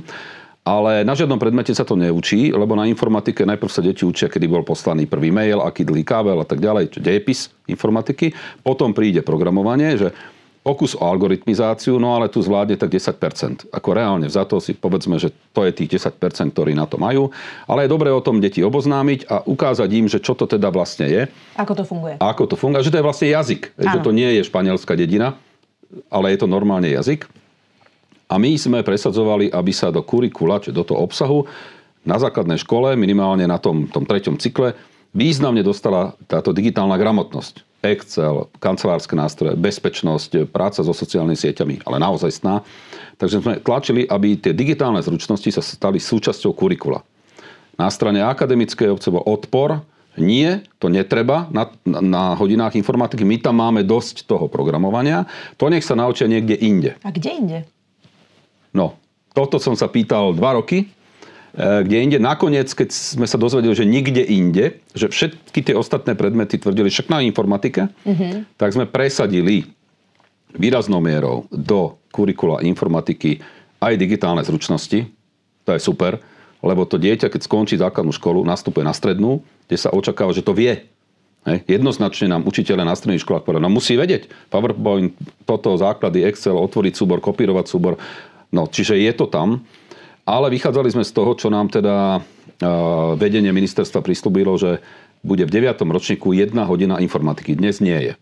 Ale 0.66 1.06
na 1.06 1.14
žiadnom 1.14 1.38
predmete 1.38 1.70
sa 1.70 1.87
to 1.87 1.94
neučí, 1.94 2.50
lebo 2.50 2.75
na 2.75 2.90
informatike 2.90 3.46
najprv 3.46 3.70
sa 3.70 3.87
deti 3.87 4.02
učia, 4.02 4.26
kedy 4.26 4.50
bol 4.50 4.66
poslaný 4.66 5.06
prvý 5.06 5.30
mail, 5.30 5.62
aký 5.62 5.87
dlhý 5.87 6.02
kábel 6.02 6.42
a 6.42 6.46
tak 6.46 6.58
ďalej, 6.58 6.90
čo 6.90 6.99
dejepis 6.99 7.54
informatiky. 7.70 8.35
Potom 8.66 8.90
príde 8.90 9.23
programovanie, 9.23 9.94
že 9.94 10.11
pokus 10.66 10.99
o 10.99 11.06
algoritmizáciu, 11.06 12.02
no 12.02 12.18
ale 12.18 12.26
tu 12.26 12.42
zvládne 12.42 12.75
tak 12.75 12.90
10%. 12.90 13.70
Ako 13.70 13.88
reálne 13.94 14.26
za 14.26 14.42
to 14.42 14.58
si 14.58 14.75
povedzme, 14.75 15.14
že 15.23 15.30
to 15.54 15.62
je 15.62 15.70
tých 15.70 16.02
10%, 16.02 16.50
ktorí 16.50 16.75
na 16.75 16.90
to 16.90 16.99
majú. 16.99 17.30
Ale 17.70 17.87
je 17.87 17.94
dobré 17.94 18.11
o 18.11 18.18
tom 18.18 18.42
deti 18.42 18.66
oboznámiť 18.66 19.30
a 19.30 19.46
ukázať 19.46 19.87
im, 19.94 20.11
že 20.11 20.18
čo 20.18 20.35
to 20.35 20.50
teda 20.50 20.75
vlastne 20.75 21.06
je. 21.06 21.23
Ako 21.54 21.78
to 21.78 21.87
funguje. 21.87 22.18
A 22.18 22.35
ako 22.35 22.50
to 22.50 22.58
funguje, 22.58 22.82
že 22.82 22.90
to 22.90 22.99
je 22.99 23.06
vlastne 23.06 23.30
jazyk. 23.30 23.70
Áno. 23.78 23.94
Že 23.94 23.99
to 24.02 24.11
nie 24.11 24.30
je 24.35 24.42
španielská 24.42 24.99
dedina, 24.99 25.38
ale 26.11 26.35
je 26.35 26.42
to 26.42 26.50
normálne 26.50 26.90
jazyk. 26.90 27.30
A 28.26 28.42
my 28.42 28.59
sme 28.59 28.83
presadzovali, 28.83 29.54
aby 29.54 29.71
sa 29.71 29.95
do 29.95 30.02
kurikula, 30.02 30.59
či 30.59 30.75
do 30.75 30.83
toho 30.83 31.02
obsahu, 31.06 31.47
na 32.06 32.18
základnej 32.23 32.62
škole, 32.62 32.95
minimálne 32.95 33.47
na 33.50 33.59
tom, 33.59 33.90
tom 33.90 34.06
treťom 34.06 34.38
cykle, 34.38 34.78
významne 35.11 35.62
dostala 35.66 36.14
táto 36.30 36.54
digitálna 36.54 36.95
gramotnosť. 36.95 37.66
Excel, 37.83 38.50
kancelárske 38.59 39.14
nástroje, 39.14 39.54
bezpečnosť, 39.59 40.50
práca 40.50 40.83
so 40.83 40.95
sociálnymi 40.95 41.38
sieťami, 41.38 41.75
ale 41.87 42.02
naozaj 42.02 42.42
sná. 42.42 42.62
Takže 43.18 43.42
sme 43.42 43.54
tlačili, 43.62 44.06
aby 44.06 44.38
tie 44.38 44.54
digitálne 44.54 45.02
zručnosti 45.02 45.50
sa 45.50 45.62
stali 45.62 46.02
súčasťou 46.02 46.54
kurikula. 46.54 47.02
Na 47.76 47.90
strane 47.92 48.23
akademickej 48.23 48.90
obce 48.90 49.11
bol 49.12 49.23
odpor, 49.23 49.83
nie, 50.16 50.64
to 50.80 50.88
netreba 50.88 51.45
na, 51.52 51.68
na, 51.85 52.00
na 52.00 52.23
hodinách 52.33 52.73
informatiky, 52.73 53.21
my 53.21 53.37
tam 53.37 53.61
máme 53.61 53.85
dosť 53.85 54.25
toho 54.25 54.49
programovania, 54.49 55.28
to 55.61 55.68
nech 55.68 55.85
sa 55.85 55.92
naučia 55.92 56.25
niekde 56.25 56.56
inde. 56.56 56.97
A 57.04 57.12
kde 57.12 57.30
inde? 57.37 57.59
No, 58.76 59.00
toto 59.33 59.56
som 59.56 59.73
sa 59.73 59.88
pýtal 59.88 60.37
dva 60.37 60.61
roky, 60.61 60.92
Eh, 61.56 61.80
kde 61.88 61.97
inde. 62.04 62.18
Nakoniec, 62.21 62.68
keď 62.68 62.92
sme 62.92 63.25
sa 63.25 63.40
dozvedeli, 63.40 63.73
že 63.73 63.88
nikde 63.88 64.21
inde, 64.21 64.85
že 64.92 65.09
všetky 65.09 65.64
tie 65.64 65.73
ostatné 65.73 66.12
predmety 66.12 66.61
tvrdili 66.61 66.92
však 66.92 67.09
na 67.09 67.25
informatike, 67.25 67.88
mm-hmm. 68.04 68.61
tak 68.61 68.76
sme 68.76 68.85
presadili 68.85 69.64
výraznou 70.52 71.00
mierou 71.00 71.49
do 71.49 71.97
kurikula 72.12 72.61
informatiky 72.61 73.40
aj 73.80 73.97
digitálne 73.97 74.45
zručnosti. 74.45 75.09
To 75.64 75.71
je 75.73 75.80
super, 75.80 76.21
lebo 76.61 76.85
to 76.85 77.00
dieťa, 77.00 77.33
keď 77.33 77.49
skončí 77.49 77.80
základnú 77.80 78.12
školu, 78.12 78.45
nastupuje 78.45 78.85
na 78.85 78.92
strednú, 78.92 79.40
kde 79.64 79.80
sa 79.80 79.88
očakáva, 79.97 80.37
že 80.37 80.45
to 80.45 80.52
vie. 80.52 80.85
Hej. 81.49 81.64
Jednoznačne 81.80 82.37
nám 82.37 82.45
učiteľe 82.45 82.85
na 82.85 82.92
stredných 82.92 83.25
školách 83.25 83.49
povedali, 83.49 83.64
no 83.64 83.73
musí 83.73 83.97
vedieť 83.97 84.28
PowerPoint, 84.52 85.16
toto 85.49 85.73
základy 85.80 86.21
Excel, 86.28 86.61
otvoriť 86.61 87.00
súbor, 87.00 87.25
kopírovať 87.25 87.64
súbor. 87.64 87.97
No, 88.54 88.66
čiže 88.70 88.98
je 88.98 89.12
to 89.16 89.26
tam. 89.26 89.66
Ale 90.26 90.50
vychádzali 90.50 90.90
sme 90.90 91.04
z 91.06 91.14
toho, 91.14 91.38
čo 91.38 91.48
nám 91.50 91.70
teda 91.70 92.18
vedenie 93.14 93.52
ministerstva 93.52 94.00
prislúbilo, 94.00 94.56
že 94.56 94.80
bude 95.22 95.44
v 95.44 95.50
9. 95.50 95.76
ročníku 95.82 96.32
jedna 96.32 96.64
hodina 96.64 96.98
informatiky. 96.98 97.54
Dnes 97.58 97.78
nie 97.84 97.94
je. 97.94 98.12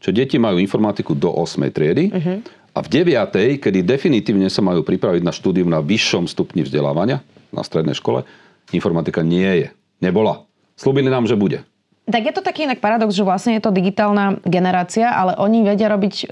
Čo 0.00 0.10
deti 0.12 0.36
majú 0.38 0.60
informatiku 0.60 1.16
do 1.16 1.32
8. 1.32 1.66
triedy 1.72 2.12
uh-huh. 2.12 2.38
a 2.76 2.78
v 2.84 2.88
9. 2.88 3.62
kedy 3.62 3.80
definitívne 3.82 4.46
sa 4.52 4.62
majú 4.62 4.84
pripraviť 4.84 5.22
na 5.24 5.32
štúdium 5.32 5.68
na 5.68 5.80
vyššom 5.80 6.28
stupni 6.28 6.62
vzdelávania 6.62 7.24
na 7.50 7.62
strednej 7.64 7.96
škole, 7.96 8.26
informatika 8.74 9.24
nie 9.24 9.66
je. 9.66 9.68
Nebola. 10.02 10.44
Slúbili 10.76 11.08
nám, 11.08 11.24
že 11.24 11.38
bude. 11.38 11.64
Tak 12.06 12.22
je 12.22 12.34
to 12.38 12.46
taký 12.46 12.70
inak 12.70 12.78
paradox, 12.78 13.18
že 13.18 13.26
vlastne 13.26 13.58
je 13.58 13.62
to 13.66 13.74
digitálna 13.74 14.38
generácia, 14.46 15.10
ale 15.10 15.34
oni 15.42 15.66
vedia 15.66 15.90
robiť 15.90 16.14
e, 16.22 16.24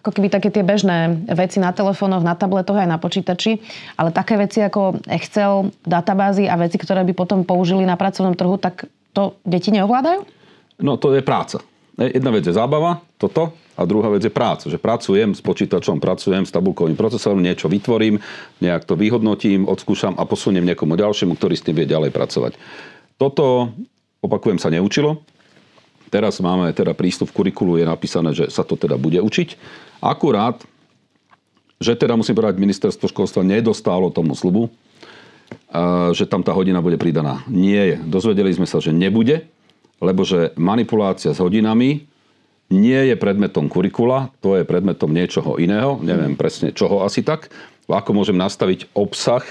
ako 0.00 0.10
keby 0.16 0.32
také 0.32 0.48
tie 0.48 0.64
bežné 0.64 1.28
veci 1.28 1.60
na 1.60 1.76
telefónoch, 1.76 2.24
na 2.24 2.32
tabletoch 2.32 2.80
aj 2.80 2.88
na 2.88 2.96
počítači, 2.96 3.60
ale 4.00 4.16
také 4.16 4.40
veci 4.40 4.64
ako 4.64 5.04
Excel, 5.12 5.68
databázy 5.84 6.48
a 6.48 6.56
veci, 6.56 6.80
ktoré 6.80 7.04
by 7.04 7.12
potom 7.12 7.44
použili 7.44 7.84
na 7.84 8.00
pracovnom 8.00 8.32
trhu, 8.32 8.56
tak 8.56 8.88
to 9.12 9.36
deti 9.44 9.68
neovládajú? 9.76 10.24
No 10.80 10.96
to 10.96 11.12
je 11.12 11.20
práca. 11.20 11.60
E, 12.00 12.08
jedna 12.16 12.32
vec 12.32 12.48
je 12.48 12.56
zábava, 12.56 13.04
toto, 13.20 13.52
a 13.76 13.84
druhá 13.84 14.08
vec 14.08 14.24
je 14.24 14.32
práca. 14.32 14.72
Že 14.72 14.80
pracujem 14.80 15.36
s 15.36 15.44
počítačom, 15.44 16.00
pracujem 16.00 16.48
s 16.48 16.54
tabulkovým 16.54 16.96
procesorom, 16.96 17.44
niečo 17.44 17.68
vytvorím, 17.68 18.24
nejak 18.64 18.88
to 18.88 18.96
vyhodnotím, 18.96 19.68
odskúšam 19.68 20.16
a 20.16 20.24
posuniem 20.24 20.64
niekomu 20.64 20.96
ďalšiemu, 20.96 21.36
ktorý 21.36 21.54
s 21.60 21.64
tým 21.66 21.76
vie 21.76 21.84
ďalej 21.84 22.08
pracovať. 22.08 22.56
Toto 23.20 23.68
opakujem, 24.24 24.56
sa 24.56 24.72
neučilo. 24.72 25.20
Teraz 26.08 26.40
máme 26.40 26.72
teda 26.72 26.96
prístup 26.96 27.28
v 27.28 27.44
kurikulu, 27.44 27.76
je 27.76 27.84
napísané, 27.84 28.32
že 28.32 28.48
sa 28.48 28.64
to 28.64 28.80
teda 28.80 28.96
bude 28.96 29.20
učiť. 29.20 29.58
Akurát, 30.00 30.64
že 31.76 31.98
teda 31.98 32.16
musím 32.16 32.38
povedať, 32.38 32.56
ministerstvo 32.56 33.10
školstva 33.10 33.44
nedostálo 33.44 34.08
tomu 34.08 34.32
slubu, 34.32 34.72
že 36.14 36.24
tam 36.30 36.40
tá 36.40 36.54
hodina 36.54 36.78
bude 36.78 36.96
pridaná. 36.96 37.42
Nie 37.50 37.82
je. 37.94 37.96
Dozvedeli 38.06 38.54
sme 38.54 38.64
sa, 38.64 38.78
že 38.78 38.94
nebude, 38.94 39.44
lebo 39.98 40.22
že 40.22 40.54
manipulácia 40.54 41.34
s 41.34 41.42
hodinami 41.42 42.06
nie 42.72 43.00
je 43.10 43.14
predmetom 43.18 43.68
kurikula, 43.68 44.32
to 44.40 44.56
je 44.56 44.64
predmetom 44.64 45.12
niečoho 45.12 45.60
iného, 45.60 46.00
neviem 46.00 46.38
presne 46.38 46.72
čoho 46.72 47.04
asi 47.04 47.20
tak. 47.20 47.52
Ako 47.84 48.16
môžem 48.16 48.38
nastaviť 48.38 48.94
obsah, 48.96 49.44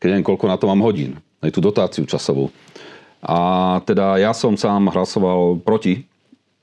keď 0.00 0.16
neviem, 0.16 0.26
koľko 0.26 0.46
na 0.48 0.56
to 0.56 0.70
mám 0.70 0.80
hodín. 0.80 1.20
Aj 1.44 1.52
tú 1.52 1.60
dotáciu 1.60 2.08
časovú. 2.08 2.48
A 3.24 3.80
teda 3.88 4.20
ja 4.20 4.36
som 4.36 4.52
sám 4.52 4.92
hlasoval 4.92 5.58
proti 5.64 6.04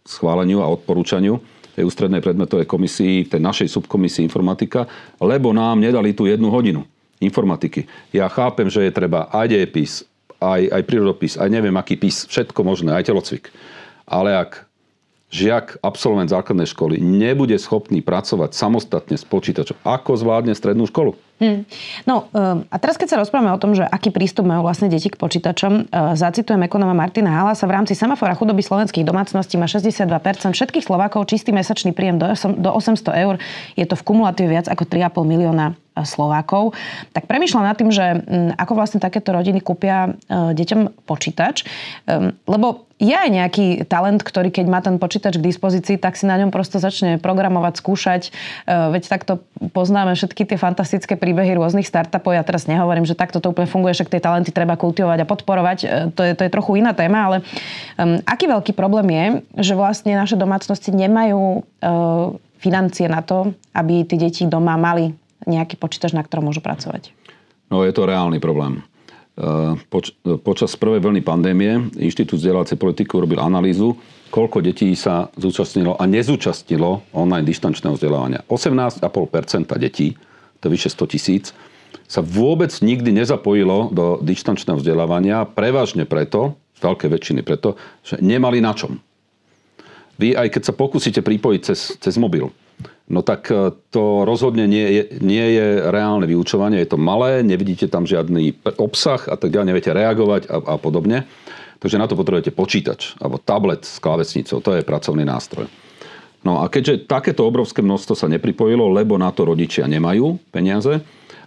schváleniu 0.06 0.62
a 0.62 0.70
odporúčaniu 0.70 1.42
tej 1.74 1.88
ústrednej 1.88 2.22
predmetovej 2.22 2.68
komisii, 2.68 3.26
tej 3.32 3.42
našej 3.42 3.68
subkomisii 3.72 4.28
informatika, 4.28 4.86
lebo 5.18 5.56
nám 5.56 5.82
nedali 5.82 6.12
tú 6.14 6.28
jednu 6.28 6.52
hodinu 6.52 6.86
informatiky. 7.24 7.88
Ja 8.12 8.28
chápem, 8.28 8.68
že 8.68 8.86
je 8.86 8.92
treba 8.92 9.32
aj 9.32 9.48
dejepis, 9.50 10.04
aj, 10.42 10.62
aj 10.68 10.82
prírodopis, 10.86 11.34
aj 11.38 11.50
neviem 11.50 11.74
aký 11.78 11.96
pis, 11.96 12.26
všetko 12.28 12.66
možné, 12.66 12.94
aj 12.98 13.08
telocvik. 13.08 13.54
Ale 14.10 14.36
ak 14.36 14.68
žiak, 15.32 15.80
absolvent 15.80 16.28
základnej 16.28 16.68
školy 16.68 17.00
nebude 17.00 17.56
schopný 17.56 18.04
pracovať 18.04 18.52
samostatne 18.52 19.16
s 19.16 19.24
počítačom, 19.24 19.80
ako 19.88 20.20
zvládne 20.20 20.52
strednú 20.58 20.86
školu? 20.90 21.16
Hmm. 21.42 21.66
No 22.06 22.30
ehm, 22.38 22.70
a 22.70 22.78
teraz, 22.78 23.02
keď 23.02 23.18
sa 23.18 23.18
rozprávame 23.18 23.50
o 23.50 23.58
tom, 23.58 23.74
že 23.74 23.82
aký 23.82 24.14
prístup 24.14 24.46
majú 24.46 24.62
vlastne 24.62 24.94
deti 24.94 25.10
k 25.10 25.18
počítačom, 25.18 25.90
e, 25.90 26.14
zacitujem 26.14 26.62
ekonóma 26.70 26.94
Martina 26.94 27.34
Halasa, 27.34 27.66
v 27.66 27.82
rámci 27.82 27.98
samafora 27.98 28.38
chudoby 28.38 28.62
slovenských 28.62 29.02
domácností 29.02 29.58
má 29.58 29.66
62% 29.66 30.06
všetkých 30.54 30.86
Slovákov 30.86 31.26
čistý 31.26 31.50
mesačný 31.50 31.98
príjem 31.98 32.22
do 32.22 32.70
800 32.70 33.26
eur. 33.26 33.42
Je 33.74 33.90
to 33.90 33.98
v 33.98 34.06
kumulátive 34.06 34.54
viac 34.54 34.70
ako 34.70 34.86
3,5 34.86 35.26
milióna 35.26 35.74
Slovákov, 35.92 36.78
tak 37.12 37.28
premyšľam 37.28 37.68
nad 37.68 37.76
tým, 37.76 37.92
že 37.92 38.06
mm, 38.24 38.56
ako 38.56 38.74
vlastne 38.80 39.04
takéto 39.04 39.36
rodiny 39.36 39.60
kúpia 39.60 40.14
e, 40.30 40.56
deťom 40.56 41.04
počítač. 41.10 41.66
Ehm, 42.06 42.38
lebo 42.46 42.86
je 43.02 43.18
aj 43.18 43.30
nejaký 43.34 43.68
talent, 43.90 44.22
ktorý 44.22 44.54
keď 44.54 44.66
má 44.70 44.78
ten 44.86 45.02
počítač 45.02 45.42
k 45.42 45.48
dispozícii, 45.50 45.98
tak 45.98 46.14
si 46.14 46.30
na 46.30 46.38
ňom 46.38 46.54
prosto 46.54 46.78
začne 46.78 47.18
programovať, 47.18 47.82
skúšať. 47.82 48.22
Veď 48.70 49.04
takto 49.10 49.42
poznáme 49.74 50.14
všetky 50.14 50.46
tie 50.46 50.62
fantastické 50.62 51.18
príbehy 51.18 51.31
rôznych 51.34 51.88
startupov. 51.88 52.36
Ja 52.36 52.44
teraz 52.44 52.68
nehovorím, 52.68 53.08
že 53.08 53.16
takto 53.16 53.40
to 53.40 53.56
úplne 53.56 53.70
funguje, 53.70 53.96
však 53.96 54.12
tie 54.12 54.22
talenty 54.22 54.52
treba 54.52 54.76
kultivovať 54.76 55.20
a 55.24 55.30
podporovať. 55.30 55.78
E, 55.82 55.88
to 56.12 56.22
je, 56.22 56.32
to 56.36 56.44
je 56.46 56.52
trochu 56.52 56.84
iná 56.84 56.92
téma, 56.92 57.32
ale 57.32 57.38
um, 57.98 58.20
aký 58.28 58.52
veľký 58.52 58.72
problém 58.76 59.08
je, 59.10 59.26
že 59.72 59.74
vlastne 59.74 60.14
naše 60.18 60.36
domácnosti 60.36 60.92
nemajú 60.92 61.62
uh, 61.62 62.36
financie 62.62 63.10
na 63.10 63.26
to, 63.26 63.58
aby 63.74 64.06
tí 64.06 64.16
deti 64.22 64.44
doma 64.46 64.78
mali 64.78 65.16
nejaký 65.50 65.80
počítač, 65.82 66.14
na 66.14 66.22
ktorom 66.22 66.54
môžu 66.54 66.62
pracovať? 66.62 67.10
No 67.74 67.82
je 67.88 67.96
to 67.96 68.06
reálny 68.06 68.38
problém. 68.38 68.86
E, 69.32 69.80
poč- 69.90 70.14
počas 70.44 70.76
prvej 70.76 71.02
vlny 71.02 71.22
pandémie 71.24 71.90
Inštitút 71.98 72.38
vzdelávacej 72.38 72.78
politiky 72.78 73.16
urobil 73.16 73.40
analýzu, 73.40 73.96
koľko 74.30 74.60
detí 74.60 74.94
sa 74.94 75.32
zúčastnilo 75.40 75.96
a 75.96 76.04
nezúčastnilo 76.06 77.16
online 77.16 77.48
distančného 77.48 77.96
vzdelávania. 77.98 78.44
18,5% 78.46 79.72
detí, 79.82 80.14
to 80.62 80.70
je 80.70 80.74
vyše 80.78 80.94
100 80.94 81.12
tisíc, 81.12 81.46
sa 82.08 82.22
vôbec 82.24 82.72
nikdy 82.80 83.12
nezapojilo 83.12 83.92
do 83.92 84.22
distančného 84.22 84.80
vzdelávania, 84.80 85.50
prevažne 85.50 86.08
preto, 86.08 86.56
z 86.78 86.80
veľkej 86.86 87.10
väčšiny 87.12 87.42
preto, 87.44 87.76
že 88.06 88.22
nemali 88.22 88.64
na 88.64 88.72
čom. 88.72 89.02
Vy 90.22 90.38
aj 90.38 90.54
keď 90.54 90.62
sa 90.70 90.78
pokúsite 90.78 91.26
pripojiť 91.26 91.62
cez, 91.66 91.98
cez 91.98 92.16
mobil, 92.22 92.54
No 93.12 93.20
tak 93.20 93.52
e, 93.52 93.76
to 93.92 94.24
rozhodne 94.24 94.64
nie 94.72 94.88
je, 94.88 95.04
nie 95.20 95.44
je 95.60 95.84
reálne 95.92 96.24
vyučovanie, 96.24 96.80
je 96.80 96.96
to 96.96 97.00
malé, 97.02 97.44
nevidíte 97.44 97.92
tam 97.92 98.08
žiadny 98.08 98.56
obsah 98.80 99.20
a 99.28 99.36
tak 99.36 99.52
ďalej, 99.52 99.68
neviete 99.68 99.92
reagovať 99.92 100.48
a, 100.48 100.58
a 100.64 100.76
podobne. 100.80 101.28
Takže 101.84 102.00
na 102.00 102.08
to 102.08 102.16
potrebujete 102.16 102.56
počítač 102.56 103.20
alebo 103.20 103.42
tablet 103.42 103.84
s 103.84 104.00
klávesnicou, 104.00 104.64
to 104.64 104.80
je 104.80 104.88
pracovný 104.88 105.28
nástroj. 105.28 105.68
No 106.42 106.62
a 106.62 106.70
keďže 106.70 107.06
takéto 107.06 107.46
obrovské 107.46 107.86
množstvo 107.86 108.18
sa 108.18 108.26
nepripojilo, 108.26 108.90
lebo 108.90 109.18
na 109.18 109.30
to 109.30 109.46
rodičia 109.46 109.86
nemajú 109.86 110.42
peniaze, 110.50 111.02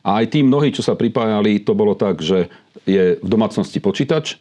a 0.04 0.20
aj 0.20 0.36
tí 0.36 0.44
mnohí, 0.44 0.68
čo 0.68 0.84
sa 0.84 0.92
pripájali, 0.94 1.64
to 1.64 1.72
bolo 1.72 1.96
tak, 1.96 2.20
že 2.20 2.52
je 2.84 3.16
v 3.16 3.28
domácnosti 3.28 3.80
počítač 3.80 4.36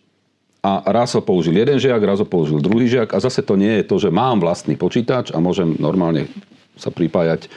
a 0.60 0.84
raz 0.92 1.16
ho 1.16 1.24
použil 1.24 1.56
jeden 1.56 1.80
žiak, 1.80 2.04
raz 2.04 2.20
ho 2.20 2.28
použil 2.28 2.60
druhý 2.60 2.92
žiak 2.92 3.16
a 3.16 3.24
zase 3.24 3.40
to 3.48 3.56
nie 3.56 3.80
je 3.80 3.88
to, 3.88 3.96
že 3.96 4.12
mám 4.12 4.44
vlastný 4.44 4.76
počítač 4.76 5.32
a 5.32 5.40
môžem 5.40 5.80
normálne 5.80 6.28
sa 6.76 6.92
pripájať 6.92 7.48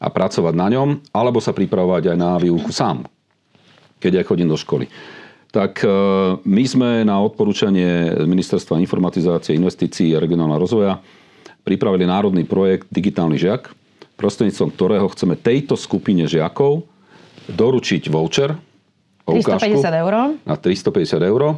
a 0.00 0.08
pracovať 0.08 0.54
na 0.56 0.68
ňom, 0.72 0.88
alebo 1.12 1.44
sa 1.44 1.52
pripravovať 1.52 2.16
aj 2.16 2.16
na 2.16 2.40
výuku 2.40 2.72
sám, 2.72 3.04
keď 4.00 4.24
aj 4.24 4.28
chodím 4.32 4.48
do 4.48 4.56
školy. 4.56 4.88
Tak 5.52 5.84
e, 5.84 5.88
my 6.40 6.64
sme 6.64 6.90
na 7.04 7.20
odporúčanie 7.20 8.24
Ministerstva 8.24 8.80
informatizácie, 8.80 9.52
investícií 9.52 10.16
a 10.16 10.22
regionálneho 10.22 10.62
rozvoja 10.62 10.96
pripravili 11.70 12.10
národný 12.10 12.42
projekt 12.42 12.90
Digitálny 12.90 13.38
žiak. 13.38 13.70
prostredníctvom 14.18 14.74
ktorého 14.74 15.06
chceme 15.14 15.38
tejto 15.38 15.78
skupine 15.78 16.26
žiakov 16.26 16.84
doručiť 17.48 18.10
voucher, 18.10 18.58
350 19.24 20.02
eur. 20.02 20.12
Na 20.42 20.56
350 20.58 21.22
eur, 21.22 21.56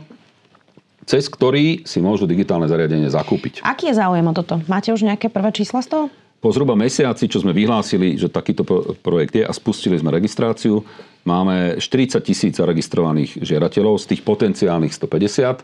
cez 1.09 1.25
ktorý 1.27 1.83
si 1.89 1.99
môžu 2.05 2.29
digitálne 2.29 2.69
zariadenie 2.69 3.09
zakúpiť. 3.09 3.65
Aký 3.65 3.89
je 3.89 3.97
záujem 3.97 4.23
o 4.23 4.35
toto? 4.37 4.61
Máte 4.69 4.93
už 4.93 5.03
nejaké 5.09 5.33
prvé 5.33 5.51
čísla 5.51 5.81
z 5.81 5.89
toho? 5.91 6.05
Po 6.43 6.53
zhruba 6.53 6.77
mesiaci, 6.77 7.31
čo 7.31 7.41
sme 7.41 7.57
vyhlásili, 7.57 8.19
že 8.19 8.29
takýto 8.29 8.67
projekt 9.01 9.35
je 9.39 9.47
a 9.47 9.53
spustili 9.55 9.97
sme 9.97 10.13
registráciu, 10.13 10.85
máme 11.25 11.79
40 11.79 12.19
tisíc 12.21 12.59
zaregistrovaných 12.59 13.41
žiadateľov, 13.41 14.03
z 14.03 14.05
tých 14.15 14.23
potenciálnych 14.27 14.91
150. 14.91 15.63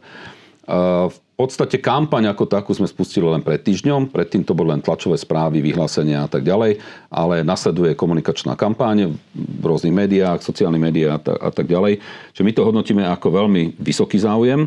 V 1.10 1.16
podstate 1.38 1.78
kampaň 1.78 2.34
ako 2.34 2.50
takú 2.50 2.74
sme 2.74 2.90
spustili 2.90 3.22
len 3.22 3.46
pred 3.46 3.62
týždňom, 3.62 4.10
predtým 4.10 4.42
to 4.42 4.58
boli 4.58 4.74
len 4.74 4.82
tlačové 4.82 5.14
správy, 5.14 5.62
vyhlásenia 5.62 6.26
a 6.26 6.28
tak 6.28 6.42
ďalej, 6.42 6.82
ale 7.14 7.46
nasleduje 7.46 7.94
komunikačná 7.94 8.58
kampaň 8.58 9.14
v 9.38 9.62
rôznych 9.62 9.94
médiách, 9.94 10.42
sociálnych 10.42 10.82
médiách 10.82 11.22
a 11.22 11.50
tak 11.54 11.70
ďalej. 11.70 12.02
Čiže 12.34 12.42
my 12.42 12.52
to 12.58 12.66
hodnotíme 12.66 13.06
ako 13.06 13.30
veľmi 13.30 13.78
vysoký 13.78 14.18
záujem. 14.18 14.66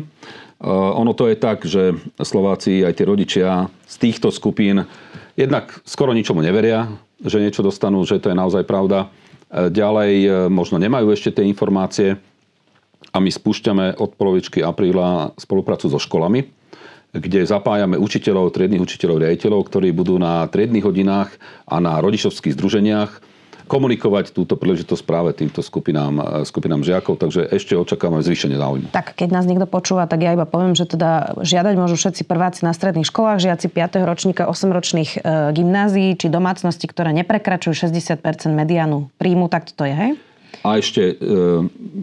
Ono 0.72 1.12
to 1.12 1.28
je 1.28 1.36
tak, 1.36 1.68
že 1.68 1.92
Slováci, 2.16 2.80
aj 2.88 2.96
tie 2.96 3.04
rodičia 3.04 3.68
z 3.84 3.94
týchto 4.08 4.32
skupín 4.32 4.88
jednak 5.36 5.76
skoro 5.84 6.16
ničomu 6.16 6.40
neveria, 6.40 6.88
že 7.20 7.42
niečo 7.42 7.60
dostanú, 7.60 8.00
že 8.08 8.16
to 8.16 8.32
je 8.32 8.36
naozaj 8.38 8.64
pravda. 8.64 9.12
E, 9.52 9.68
ďalej 9.70 10.12
e, 10.22 10.28
možno 10.48 10.80
nemajú 10.80 11.12
ešte 11.12 11.34
tie 11.36 11.44
informácie 11.46 12.18
a 13.12 13.16
my 13.20 13.28
spúšťame 13.28 14.00
od 14.00 14.16
polovičky 14.16 14.64
apríla 14.64 15.36
spoluprácu 15.36 15.90
so 15.92 16.00
školami, 16.00 16.48
kde 17.12 17.44
zapájame 17.44 18.00
učiteľov, 18.00 18.56
triednych 18.56 18.80
učiteľov, 18.80 19.20
riaditeľov, 19.20 19.68
ktorí 19.68 19.92
budú 19.92 20.16
na 20.16 20.48
triednych 20.48 20.88
hodinách 20.88 21.36
a 21.68 21.76
na 21.76 22.00
rodičovských 22.00 22.56
združeniach 22.56 23.32
komunikovať 23.72 24.36
túto 24.36 24.60
príležitosť 24.60 25.02
práve 25.08 25.32
týmto 25.32 25.64
skupinám, 25.64 26.14
e, 26.20 26.22
skupinám 26.44 26.84
žiakov, 26.84 27.16
takže 27.16 27.48
ešte 27.48 27.72
očakávame 27.72 28.20
zvýšenie 28.20 28.60
záujmu. 28.60 28.92
Tak 28.92 29.16
keď 29.16 29.28
nás 29.32 29.48
niekto 29.48 29.64
počúva, 29.64 30.04
tak 30.04 30.20
ja 30.20 30.36
iba 30.36 30.44
poviem, 30.44 30.76
že 30.76 30.84
teda 30.84 31.40
žiadať 31.40 31.74
môžu 31.80 31.96
všetci 31.96 32.28
prváci 32.28 32.68
na 32.68 32.76
stredných 32.76 33.08
školách, 33.08 33.40
žiaci 33.40 33.72
5. 33.72 34.04
ročníka 34.04 34.44
8-ročných 34.44 35.10
e, 35.16 35.18
gymnázií 35.56 36.20
či 36.20 36.28
domácnosti, 36.28 36.84
ktoré 36.84 37.16
neprekračujú 37.16 37.88
60% 37.88 38.20
medianu 38.52 39.08
príjmu, 39.16 39.48
tak 39.48 39.72
to 39.72 39.88
je, 39.88 39.94
hej? 39.96 40.12
A 40.68 40.76
ešte 40.76 41.00
e, 41.00 41.14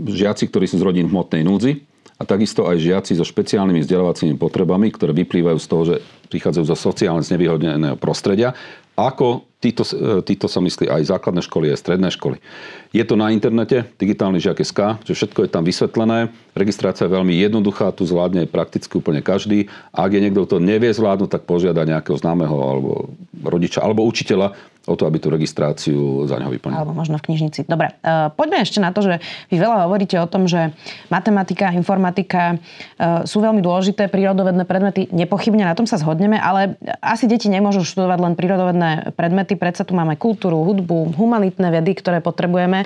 žiaci, 0.09 0.49
ktorí 0.49 0.65
sú 0.65 0.81
z 0.81 0.83
rodín 0.83 1.05
hmotnej 1.05 1.45
núdzi, 1.45 1.85
a 2.19 2.23
takisto 2.27 2.67
aj 2.67 2.83
žiaci 2.83 3.15
so 3.15 3.23
špeciálnymi 3.23 3.79
vzdelávacími 3.79 4.35
potrebami, 4.35 4.91
ktoré 4.91 5.15
vyplývajú 5.15 5.57
z 5.57 5.67
toho, 5.71 5.83
že 5.87 5.95
prichádzajú 6.27 6.65
zo 6.67 6.77
sociálne 6.77 7.23
znevýhodneného 7.23 7.95
prostredia 7.95 8.51
ako 8.99 9.47
títo, 9.63 9.87
e, 9.87 10.19
títo 10.27 10.51
sa 10.51 10.59
myslí 10.59 10.91
aj 10.91 11.15
základné 11.15 11.39
školy, 11.47 11.71
aj 11.71 11.79
stredné 11.79 12.11
školy. 12.11 12.43
Je 12.89 13.05
to 13.05 13.13
na 13.13 13.29
internete, 13.29 13.85
digitálny 14.01 14.41
žiak.sk, 14.41 15.05
že 15.05 15.13
všetko 15.13 15.45
je 15.45 15.49
tam 15.53 15.61
vysvetlené. 15.61 16.33
Registrácia 16.57 17.05
je 17.05 17.13
veľmi 17.13 17.37
jednoduchá, 17.37 17.93
tu 17.93 18.01
zvládne 18.09 18.49
prakticky 18.49 18.97
úplne 18.97 19.21
každý. 19.21 19.69
A 19.93 20.09
ak 20.09 20.17
je 20.17 20.23
niekto, 20.25 20.49
kto 20.49 20.57
nevie 20.57 20.89
zvládnuť, 20.89 21.29
tak 21.29 21.45
požiada 21.45 21.85
nejakého 21.85 22.17
známeho 22.17 22.55
alebo 22.57 23.13
rodiča 23.45 23.85
alebo 23.85 24.09
učiteľa 24.09 24.57
o 24.89 24.97
to, 24.97 25.05
aby 25.05 25.21
tú 25.21 25.29
registráciu 25.29 26.25
za 26.25 26.41
neho 26.41 26.49
vyplnil. 26.49 26.73
Alebo 26.73 26.97
možno 26.97 27.21
v 27.21 27.29
knižnici. 27.29 27.69
Dobre, 27.69 27.93
uh, 28.01 28.33
poďme 28.33 28.65
ešte 28.65 28.81
na 28.81 28.89
to, 28.89 29.05
že 29.05 29.21
vy 29.53 29.61
veľa 29.61 29.85
hovoríte 29.85 30.17
o 30.17 30.25
tom, 30.25 30.49
že 30.49 30.73
matematika, 31.13 31.69
informatika 31.77 32.57
uh, 32.57 33.21
sú 33.27 33.37
veľmi 33.43 33.61
dôležité, 33.61 34.09
prírodovedné 34.09 34.65
predmety, 34.65 35.05
nepochybne 35.13 35.61
na 35.61 35.77
tom 35.77 35.85
sa 35.85 36.01
zhodneme, 36.01 36.41
ale 36.41 36.79
asi 37.05 37.29
deti 37.29 37.51
nemôžu 37.51 37.85
študovať 37.85 38.17
len 38.17 38.33
prírodovedné 38.33 38.89
predmety, 39.13 39.53
predsa 39.53 39.85
tu 39.85 39.93
máme 39.93 40.17
kultúru, 40.17 40.65
hudbu, 40.65 41.13
humanitné 41.13 41.69
vedy, 41.69 41.93
ktoré 41.93 42.23
potrebujeme 42.23 42.78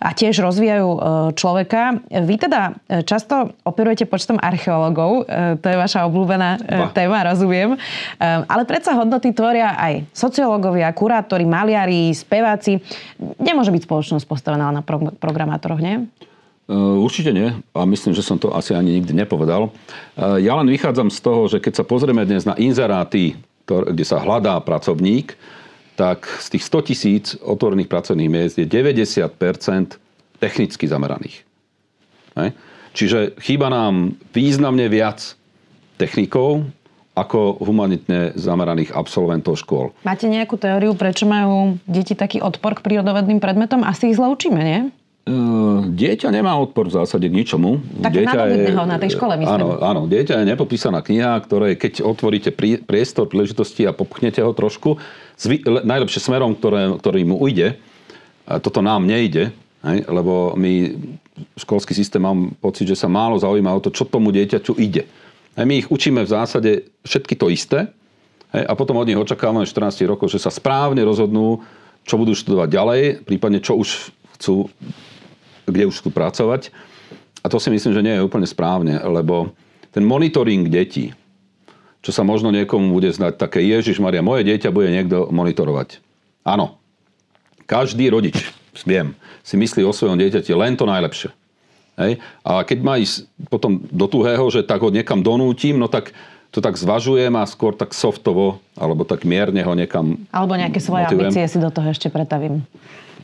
a 0.00 0.08
tiež 0.12 0.42
rozvíjajú 0.42 0.88
uh, 0.88 1.00
človeka. 1.34 2.02
Vy 2.10 2.34
teda 2.38 2.76
často 3.04 3.54
operujete 3.62 4.04
počtom 4.08 4.36
archeológov, 4.40 5.26
to 5.58 5.66
je 5.66 5.76
vaša 5.76 6.04
obľúbená 6.08 6.58
téma, 6.92 7.24
rozumiem, 7.26 7.78
ale 8.20 8.62
predsa 8.68 8.96
hodnoty 8.96 9.32
tvoria 9.32 9.74
aj 9.78 10.06
sociológovia, 10.12 10.92
kurátori, 10.92 11.44
maliari, 11.48 12.14
speváci. 12.14 12.78
Nemôže 13.40 13.74
byť 13.74 13.82
spoločnosť 13.84 14.24
postavená 14.28 14.70
na 14.70 14.82
pro- 14.84 15.12
programátoroch, 15.18 15.80
nie? 15.82 16.06
E, 16.68 16.74
určite 16.74 17.34
nie. 17.34 17.50
A 17.74 17.80
myslím, 17.84 18.14
že 18.14 18.22
som 18.22 18.38
to 18.38 18.54
asi 18.54 18.72
ani 18.72 19.00
nikdy 19.00 19.12
nepovedal. 19.12 19.68
E, 19.68 19.70
ja 20.46 20.54
len 20.56 20.70
vychádzam 20.70 21.10
z 21.10 21.18
toho, 21.20 21.50
že 21.50 21.58
keď 21.58 21.82
sa 21.82 21.84
pozrieme 21.84 22.22
dnes 22.22 22.46
na 22.46 22.54
inzeráty, 22.56 23.34
kde 23.66 24.04
sa 24.06 24.22
hľadá 24.22 24.58
pracovník, 24.62 25.34
tak 25.96 26.24
z 26.40 26.56
tých 26.56 26.64
100 26.64 26.88
tisíc 26.88 27.24
otvorených 27.40 27.88
pracovných 27.88 28.30
miest 28.32 28.56
je 28.56 28.66
90% 28.66 29.28
technicky 30.40 30.84
zameraných. 30.88 31.44
Čiže 32.92 33.36
chýba 33.40 33.68
nám 33.68 34.16
významne 34.32 34.88
viac 34.88 35.36
technikov, 36.00 36.64
ako 37.12 37.60
humanitne 37.60 38.32
zameraných 38.40 38.96
absolventov 38.96 39.60
škôl. 39.60 39.92
Máte 40.00 40.32
nejakú 40.32 40.56
teóriu, 40.56 40.96
prečo 40.96 41.28
majú 41.28 41.76
deti 41.84 42.16
taký 42.16 42.40
odpor 42.40 42.80
k 42.80 42.84
prírodovedným 42.88 43.36
predmetom? 43.36 43.84
Asi 43.84 44.08
ich 44.08 44.16
zle 44.16 44.32
učíme, 44.32 44.60
nie? 44.64 44.80
E, 45.22 45.34
dieťa 45.86 46.34
nemá 46.34 46.58
odpor 46.58 46.90
v 46.90 46.98
zásade 46.98 47.30
k 47.30 47.34
ničomu. 47.34 47.78
Tak 48.02 48.10
dieťa 48.10 48.40
je, 48.50 48.74
na 48.74 48.98
tej 48.98 49.14
škole, 49.14 49.38
myslím. 49.38 49.54
Áno, 49.54 49.78
áno, 49.78 50.00
dieťa 50.10 50.42
je 50.42 50.50
nepopísaná 50.50 50.98
kniha, 50.98 51.38
ktoré 51.46 51.78
keď 51.78 52.02
otvoríte 52.02 52.50
priestor, 52.82 53.30
príležitosti 53.30 53.86
a 53.86 53.94
popchnete 53.94 54.42
ho 54.42 54.50
trošku, 54.50 54.98
zvy, 55.38 55.62
najlepšie 55.62 56.26
smerom, 56.26 56.58
ktoré, 56.58 56.90
ktorý 56.98 57.22
mu 57.22 57.38
ujde, 57.38 57.78
a 58.50 58.58
toto 58.58 58.82
nám 58.82 59.06
nejde, 59.06 59.54
hej, 59.86 59.98
lebo 60.10 60.58
my, 60.58 60.98
školský 61.54 61.94
systém, 61.94 62.18
mám 62.18 62.50
pocit, 62.58 62.90
že 62.90 62.98
sa 62.98 63.06
málo 63.06 63.38
zaujíma 63.38 63.70
o 63.70 63.78
to, 63.78 63.94
čo 63.94 64.02
tomu 64.02 64.34
dieťaťu 64.34 64.74
ide. 64.82 65.06
A 65.54 65.62
my 65.62 65.86
ich 65.86 65.88
učíme 65.92 66.26
v 66.26 66.32
zásade 66.34 66.70
všetky 67.06 67.38
to 67.38 67.46
isté 67.46 67.86
hej, 68.50 68.64
a 68.66 68.74
potom 68.74 68.98
od 68.98 69.06
nich 69.06 69.14
očakávame 69.14 69.62
14 69.62 70.02
rokov, 70.10 70.34
že 70.34 70.42
sa 70.42 70.50
správne 70.50 71.06
rozhodnú, 71.06 71.62
čo 72.02 72.18
budú 72.18 72.34
študovať 72.34 72.68
ďalej, 72.74 73.02
prípadne 73.22 73.62
čo 73.62 73.78
už 73.78 74.10
chcú, 74.34 74.66
kde 75.72 75.88
už 75.88 76.04
chcú 76.04 76.10
pracovať. 76.12 76.70
A 77.42 77.50
to 77.50 77.58
si 77.58 77.72
myslím, 77.72 77.92
že 77.96 78.04
nie 78.04 78.14
je 78.14 78.24
úplne 78.24 78.46
správne, 78.46 79.02
lebo 79.02 79.50
ten 79.90 80.06
monitoring 80.06 80.70
detí, 80.70 81.10
čo 82.02 82.14
sa 82.14 82.22
možno 82.22 82.54
niekomu 82.54 82.94
bude 82.94 83.10
znať 83.10 83.38
také, 83.38 83.62
Ježiš 83.62 83.98
Maria, 83.98 84.22
moje 84.22 84.46
dieťa 84.46 84.70
bude 84.70 84.90
niekto 84.90 85.30
monitorovať. 85.30 85.98
Áno, 86.46 86.78
každý 87.66 88.10
rodič, 88.10 88.50
viem, 88.86 89.14
si 89.42 89.54
myslí 89.58 89.82
o 89.82 89.94
svojom 89.94 90.18
dieťati 90.18 90.50
len 90.54 90.74
to 90.78 90.86
najlepšie. 90.86 91.30
Hej? 91.98 92.18
A 92.42 92.62
keď 92.64 92.78
má 92.82 92.94
ísť 92.98 93.28
potom 93.46 93.82
do 93.90 94.06
tuhého, 94.08 94.42
že 94.50 94.64
tak 94.64 94.80
ho 94.82 94.90
niekam 94.90 95.20
donútim, 95.20 95.76
no 95.76 95.86
tak 95.86 96.10
to 96.52 96.60
tak 96.60 96.76
zvažujem 96.76 97.32
a 97.32 97.48
skôr 97.48 97.72
tak 97.72 97.96
softovo, 97.96 98.60
alebo 98.76 99.08
tak 99.08 99.24
mierne 99.24 99.64
ho 99.64 99.72
niekam 99.72 100.20
Alebo 100.28 100.52
nejaké 100.52 100.84
svoje 100.84 101.08
motivujem. 101.08 101.32
ambície 101.32 101.48
si 101.48 101.58
do 101.58 101.72
toho 101.72 101.88
ešte 101.88 102.12
pretavím. 102.12 102.60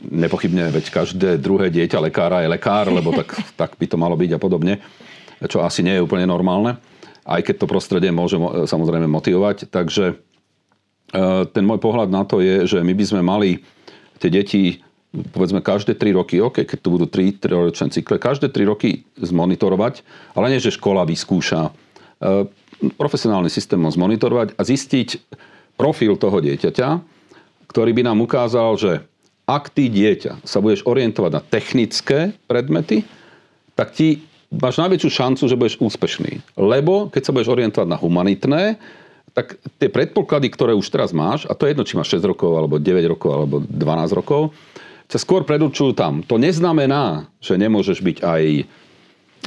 Nepochybne, 0.05 0.71
veď 0.71 0.85
každé 0.91 1.29
druhé 1.39 1.67
dieťa 1.67 1.99
lekára 1.99 2.43
je 2.45 2.51
lekár, 2.51 2.87
lebo 2.87 3.11
tak, 3.11 3.35
tak 3.59 3.71
by 3.75 3.85
to 3.85 3.97
malo 3.99 4.15
byť 4.15 4.31
a 4.35 4.39
podobne, 4.39 4.73
čo 5.47 5.63
asi 5.63 5.83
nie 5.83 5.99
je 5.99 6.05
úplne 6.05 6.27
normálne, 6.27 6.79
aj 7.27 7.41
keď 7.43 7.55
to 7.63 7.71
prostredie 7.71 8.11
môže 8.11 8.39
samozrejme 8.67 9.07
motivovať. 9.11 9.67
Takže 9.67 10.05
e, 10.11 10.15
ten 11.51 11.63
môj 11.63 11.79
pohľad 11.83 12.07
na 12.07 12.23
to 12.23 12.39
je, 12.39 12.65
že 12.65 12.79
my 12.79 12.93
by 12.95 13.05
sme 13.05 13.21
mali 13.21 13.63
tie 14.19 14.31
deti 14.31 14.83
povedzme 15.09 15.65
každé 15.65 15.97
3 15.97 16.21
roky, 16.21 16.37
OK, 16.37 16.69
keď 16.69 16.79
tu 16.85 16.89
budú 16.93 17.09
3 17.09 17.41
ročné 17.49 17.89
cykle, 17.89 18.21
každé 18.21 18.53
3 18.53 18.69
roky 18.69 19.09
zmonitorovať, 19.17 20.05
ale 20.37 20.53
nie, 20.53 20.61
že 20.61 20.75
škola 20.75 21.01
vyskúša. 21.01 21.69
E, 21.69 21.71
profesionálny 22.95 23.51
systém 23.51 23.81
zmonitorovať 23.81 24.55
a 24.55 24.61
zistiť 24.63 25.19
profil 25.75 26.15
toho 26.15 26.39
dieťaťa, 26.39 26.87
ktorý 27.71 27.91
by 27.91 28.01
nám 28.07 28.23
ukázal, 28.23 28.75
že 28.79 28.91
ak 29.49 29.73
ty 29.73 29.89
dieťa 29.89 30.45
sa 30.45 30.61
budeš 30.61 30.85
orientovať 30.85 31.31
na 31.33 31.41
technické 31.41 32.37
predmety, 32.45 33.01
tak 33.73 33.97
ti 33.97 34.21
máš 34.53 34.77
najväčšiu 34.77 35.09
šancu, 35.09 35.43
že 35.49 35.57
budeš 35.57 35.81
úspešný. 35.81 36.53
Lebo 36.53 37.09
keď 37.09 37.21
sa 37.25 37.33
budeš 37.33 37.49
orientovať 37.49 37.87
na 37.89 37.97
humanitné, 37.97 38.77
tak 39.33 39.57
tie 39.81 39.89
predpoklady, 39.89 40.53
ktoré 40.53 40.77
už 40.77 40.89
teraz 40.89 41.13
máš, 41.13 41.49
a 41.49 41.57
to 41.57 41.65
je 41.65 41.73
jedno, 41.73 41.85
či 41.85 41.97
máš 41.97 42.17
6 42.17 42.29
rokov, 42.29 42.51
alebo 42.53 42.77
9 42.77 43.13
rokov, 43.13 43.29
alebo 43.33 43.55
12 43.61 44.19
rokov, 44.19 44.53
sa 45.09 45.17
skôr 45.17 45.41
predurčujú 45.41 45.97
tam. 45.97 46.21
To 46.29 46.37
neznamená, 46.37 47.25
že 47.41 47.57
nemôžeš 47.57 48.05
byť 48.05 48.17
aj 48.21 48.43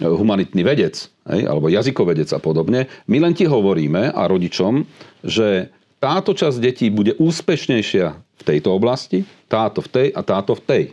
humanitný 0.03 0.63
vedec, 0.67 1.07
alebo 1.27 1.71
jazykovedec 1.71 2.27
a 2.35 2.41
podobne. 2.43 2.91
My 3.07 3.23
len 3.23 3.35
ti 3.37 3.47
hovoríme 3.47 4.11
a 4.11 4.23
rodičom, 4.27 4.83
že 5.23 5.71
táto 6.03 6.35
časť 6.35 6.59
detí 6.59 6.91
bude 6.91 7.15
úspešnejšia 7.15 8.07
v 8.19 8.43
tejto 8.43 8.75
oblasti, 8.75 9.23
táto 9.47 9.79
v 9.79 9.89
tej 9.89 10.09
a 10.11 10.21
táto 10.27 10.59
v 10.59 10.63
tej. 10.67 10.85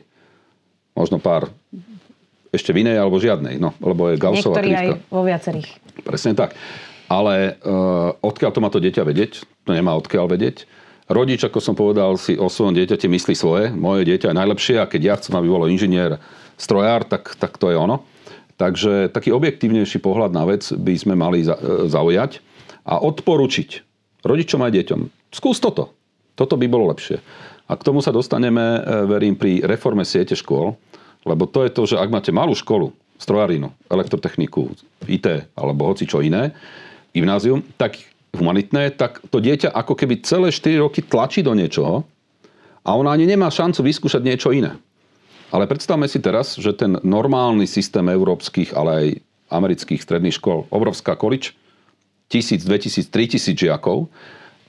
Možno 0.93 1.17
pár 1.17 1.50
ešte 2.54 2.69
v 2.69 2.86
inej 2.86 3.02
alebo 3.02 3.17
žiadnej, 3.17 3.58
no, 3.58 3.74
lebo 3.82 4.13
je 4.13 4.22
Gaussová 4.22 4.62
Niektorí 4.62 4.69
krivka. 4.69 4.82
aj 4.86 4.89
vo 5.10 5.22
viacerých. 5.26 5.69
Presne 6.06 6.38
tak. 6.38 6.54
Ale 7.10 7.58
uh, 7.65 8.13
odkiaľ 8.22 8.52
to 8.54 8.62
má 8.62 8.69
to 8.69 8.78
dieťa 8.78 9.02
vedieť? 9.02 9.41
To 9.65 9.74
nemá 9.74 9.98
odkiaľ 9.98 10.30
vedieť. 10.30 10.69
Rodič, 11.10 11.41
ako 11.41 11.58
som 11.58 11.74
povedal, 11.74 12.13
si 12.22 12.38
o 12.38 12.45
svojom 12.45 12.78
dieťate 12.78 13.10
myslí 13.10 13.34
svoje. 13.34 13.74
Moje 13.74 14.06
dieťa 14.06 14.30
je 14.30 14.38
najlepšie 14.38 14.76
a 14.78 14.86
keď 14.86 15.02
ja 15.02 15.13
chcem, 15.17 15.34
aby 15.34 15.50
bolo 15.50 15.65
inžinier, 15.65 16.22
strojár, 16.54 17.02
tak, 17.10 17.34
tak 17.34 17.58
to 17.58 17.74
je 17.74 17.78
ono. 17.82 18.06
Takže 18.62 19.10
taký 19.10 19.34
objektívnejší 19.34 20.06
pohľad 20.06 20.38
na 20.38 20.45
vec 20.45 20.69
by 20.69 20.93
sme 20.93 21.17
mali 21.17 21.41
zaujať 21.89 22.45
a 22.86 23.02
odporučiť 23.02 23.88
rodičom 24.23 24.62
aj 24.63 24.71
deťom. 24.75 24.99
Skús 25.32 25.62
toto. 25.62 25.93
Toto 26.36 26.55
by 26.55 26.65
bolo 26.71 26.91
lepšie. 26.91 27.19
A 27.69 27.77
k 27.77 27.86
tomu 27.86 28.01
sa 28.01 28.10
dostaneme, 28.10 28.62
e, 28.62 28.79
verím, 29.05 29.36
pri 29.38 29.62
reforme 29.62 30.01
siete 30.08 30.34
škôl, 30.34 30.73
lebo 31.27 31.45
to 31.45 31.67
je 31.67 31.71
to, 31.71 31.82
že 31.86 31.99
ak 31.99 32.10
máte 32.10 32.32
malú 32.34 32.55
školu, 32.55 32.89
strojarinu, 33.19 33.75
elektrotechniku, 33.91 34.71
IT 35.05 35.51
alebo 35.53 35.91
hoci 35.91 36.08
čo 36.08 36.23
iné, 36.23 36.55
gymnázium, 37.12 37.60
tak 37.75 37.99
humanitné, 38.32 38.95
tak 38.95 39.19
to 39.27 39.43
dieťa 39.43 39.75
ako 39.75 39.93
keby 39.99 40.23
celé 40.23 40.49
4 40.55 40.79
roky 40.79 41.03
tlačí 41.03 41.43
do 41.43 41.51
niečoho 41.51 42.08
a 42.88 42.89
ona 42.95 43.12
ani 43.12 43.27
nemá 43.27 43.51
šancu 43.51 43.84
vyskúšať 43.84 44.21
niečo 44.23 44.49
iné. 44.55 44.79
Ale 45.49 45.65
predstavme 45.65 46.05
si 46.05 46.21
teraz, 46.21 46.55
že 46.55 46.71
ten 46.77 47.01
normálny 47.01 47.65
systém 47.65 48.05
európskych, 48.05 48.71
ale 48.77 48.89
aj 48.89 49.08
amerických 49.49 50.01
stredných 50.05 50.38
škôl, 50.38 50.69
obrovská 50.69 51.17
količ, 51.17 51.58
1000, 52.30 52.63
2000, 52.63 53.10
3000 53.10 53.58
žiakov, 53.58 54.08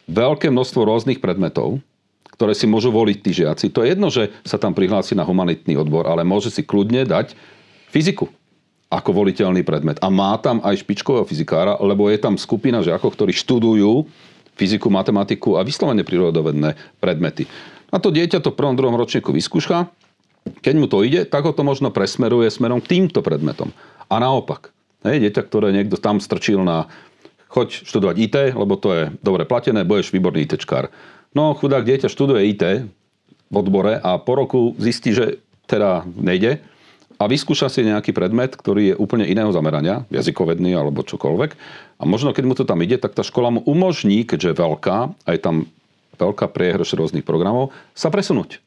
veľké 0.09 0.51
množstvo 0.51 0.81
rôznych 0.83 1.23
predmetov, 1.23 1.79
ktoré 2.35 2.57
si 2.57 2.65
môžu 2.65 2.89
voliť 2.89 3.19
tí 3.21 3.31
žiaci. 3.45 3.69
To 3.71 3.85
je 3.85 3.93
jedno, 3.93 4.09
že 4.09 4.33
sa 4.49 4.57
tam 4.57 4.73
prihlási 4.73 5.13
na 5.13 5.29
humanitný 5.29 5.77
odbor, 5.77 6.09
ale 6.09 6.25
môže 6.25 6.49
si 6.49 6.65
kľudne 6.65 7.05
dať 7.05 7.37
fyziku 7.93 8.33
ako 8.91 9.23
voliteľný 9.23 9.63
predmet. 9.63 10.03
A 10.03 10.11
má 10.11 10.35
tam 10.43 10.59
aj 10.67 10.83
špičkového 10.83 11.23
fyzikára, 11.23 11.79
lebo 11.79 12.11
je 12.11 12.19
tam 12.19 12.35
skupina 12.35 12.83
žiakov, 12.83 13.15
ktorí 13.15 13.31
študujú 13.31 14.09
fyziku, 14.59 14.91
matematiku 14.91 15.61
a 15.61 15.63
vyslovene 15.63 16.03
prírodovedné 16.03 16.99
predmety. 16.99 17.47
A 17.95 18.03
to 18.03 18.11
dieťa 18.11 18.43
to 18.43 18.51
v 18.51 18.59
prvom, 18.59 18.75
druhom 18.75 18.99
ročníku 18.99 19.31
vyskúša. 19.31 19.87
Keď 20.65 20.75
mu 20.75 20.91
to 20.91 21.07
ide, 21.07 21.29
tak 21.29 21.47
ho 21.47 21.53
to 21.55 21.63
možno 21.63 21.95
presmeruje 21.95 22.51
smerom 22.51 22.83
k 22.83 22.99
týmto 22.99 23.23
predmetom. 23.23 23.71
A 24.11 24.19
naopak. 24.19 24.75
Hej, 25.07 25.23
dieťa, 25.29 25.43
ktoré 25.49 25.73
niekto 25.73 25.97
tam 25.97 26.21
strčil 26.21 26.61
na 26.61 26.91
choď 27.51 27.85
študovať 27.85 28.17
IT, 28.17 28.37
lebo 28.55 28.79
to 28.79 28.89
je 28.95 29.03
dobre 29.21 29.43
platené, 29.45 29.83
budeš 29.83 30.15
výborný 30.15 30.47
ITčkár. 30.47 30.89
No 31.35 31.53
chudák 31.59 31.83
dieťa 31.83 32.07
študuje 32.07 32.47
IT 32.55 32.65
v 33.51 33.55
odbore 33.55 33.99
a 33.99 34.23
po 34.23 34.39
roku 34.39 34.79
zistí, 34.79 35.11
že 35.11 35.43
teda 35.67 36.07
nejde, 36.15 36.63
a 37.21 37.29
vyskúša 37.29 37.69
si 37.69 37.85
nejaký 37.85 38.17
predmet, 38.17 38.57
ktorý 38.57 38.97
je 38.97 38.97
úplne 38.97 39.29
iného 39.29 39.53
zamerania, 39.53 40.09
jazykovedný 40.09 40.73
alebo 40.73 41.05
čokoľvek. 41.05 41.51
A 42.01 42.03
možno 42.09 42.33
keď 42.33 42.45
mu 42.49 42.57
to 42.57 42.65
tam 42.65 42.81
ide, 42.81 42.97
tak 42.97 43.13
tá 43.13 43.21
škola 43.21 43.53
mu 43.53 43.61
umožní, 43.69 44.25
keďže 44.25 44.57
je 44.57 44.61
veľká, 44.65 44.97
aj 45.29 45.37
tam 45.45 45.69
veľká 46.17 46.49
priehrš 46.49 46.97
rôznych 46.97 47.29
programov, 47.29 47.77
sa 47.93 48.09
presunúť. 48.09 48.65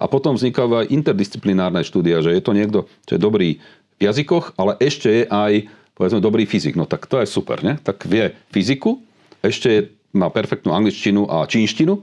A 0.00 0.04
potom 0.08 0.32
vznikajú 0.32 0.80
aj 0.80 0.90
interdisciplinárne 0.96 1.84
štúdia, 1.84 2.24
že 2.24 2.32
je 2.32 2.40
to 2.40 2.56
niekto, 2.56 2.88
čo 3.04 3.12
je 3.14 3.20
dobrý 3.20 3.60
v 4.00 4.00
jazykoch, 4.00 4.56
ale 4.56 4.80
ešte 4.80 5.08
je 5.12 5.24
aj 5.28 5.52
povedzme 5.94 6.20
dobrý 6.20 6.48
fyzik. 6.48 6.76
No 6.76 6.88
tak 6.88 7.06
to 7.06 7.20
je 7.20 7.28
super, 7.28 7.60
ne? 7.60 7.78
Tak 7.80 8.04
vie 8.08 8.32
fyziku, 8.52 9.00
ešte 9.42 9.92
má 10.12 10.28
perfektnú 10.28 10.76
angličtinu 10.76 11.26
a 11.28 11.48
čínštinu, 11.48 12.00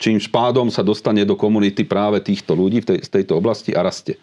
čím 0.00 0.16
pádom 0.32 0.72
sa 0.72 0.80
dostane 0.80 1.22
do 1.22 1.36
komunity 1.36 1.84
práve 1.84 2.20
týchto 2.24 2.56
ľudí 2.56 2.82
v 2.82 2.86
tej, 2.94 2.98
z 3.04 3.08
tejto 3.20 3.38
oblasti 3.38 3.76
a 3.76 3.84
rastie. 3.84 4.16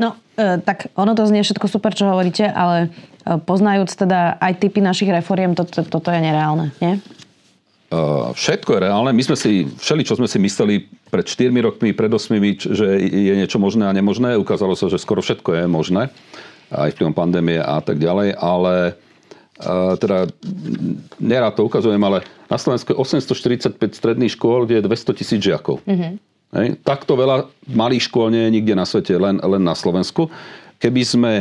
No, 0.00 0.16
e, 0.36 0.58
tak 0.62 0.90
ono 0.96 1.12
to 1.14 1.28
znie 1.28 1.44
všetko 1.44 1.66
super, 1.68 1.92
čo 1.92 2.08
hovoríte, 2.08 2.48
ale 2.48 2.88
e, 3.24 3.36
poznajúc 3.40 3.92
teda 3.94 4.40
aj 4.40 4.52
typy 4.58 4.80
našich 4.80 5.10
reforiem, 5.10 5.52
to, 5.54 5.64
to, 5.68 5.84
toto 5.84 6.08
je 6.08 6.20
nereálne, 6.20 6.72
nie? 6.80 6.98
Uh, 7.88 8.36
všetko 8.36 8.76
je 8.76 8.84
reálne. 8.84 9.16
My 9.16 9.24
sme 9.24 9.32
si, 9.32 9.64
všeli, 9.64 10.04
čo 10.04 10.12
sme 10.12 10.28
si 10.28 10.36
mysleli 10.36 10.92
pred 11.08 11.24
4 11.24 11.48
rokmi, 11.64 11.96
pred 11.96 12.12
8, 12.12 12.36
že 12.76 12.86
je 13.00 13.32
niečo 13.32 13.56
možné 13.56 13.88
a 13.88 13.96
nemožné, 13.96 14.36
ukázalo 14.36 14.76
sa, 14.76 14.92
že 14.92 15.00
skoro 15.00 15.24
všetko 15.24 15.56
je 15.56 15.64
možné, 15.64 16.12
aj 16.72 16.92
vplyvom 16.96 17.16
pandémie 17.16 17.58
a 17.60 17.80
tak 17.80 17.96
ďalej, 17.96 18.36
ale 18.36 18.96
uh, 19.62 19.96
teda 19.96 20.28
nerád 21.16 21.56
to 21.56 21.64
ukazujem, 21.64 22.00
ale 22.04 22.24
na 22.48 22.56
Slovensku 22.60 22.92
je 22.92 23.00
845 23.00 23.76
stredných 23.96 24.32
škôl, 24.32 24.64
kde 24.64 24.80
je 24.80 24.86
200 24.88 25.18
tisíc 25.18 25.40
žiakov. 25.40 25.80
Uh-huh. 25.84 26.16
Hej. 26.56 26.80
Takto 26.80 27.12
veľa 27.16 27.48
malých 27.68 28.08
škôl 28.08 28.32
nie 28.32 28.48
je 28.48 28.54
nikde 28.60 28.74
na 28.76 28.88
svete, 28.88 29.12
len, 29.16 29.36
len 29.36 29.62
na 29.64 29.76
Slovensku. 29.76 30.32
Keby 30.80 31.02
sme 31.04 31.32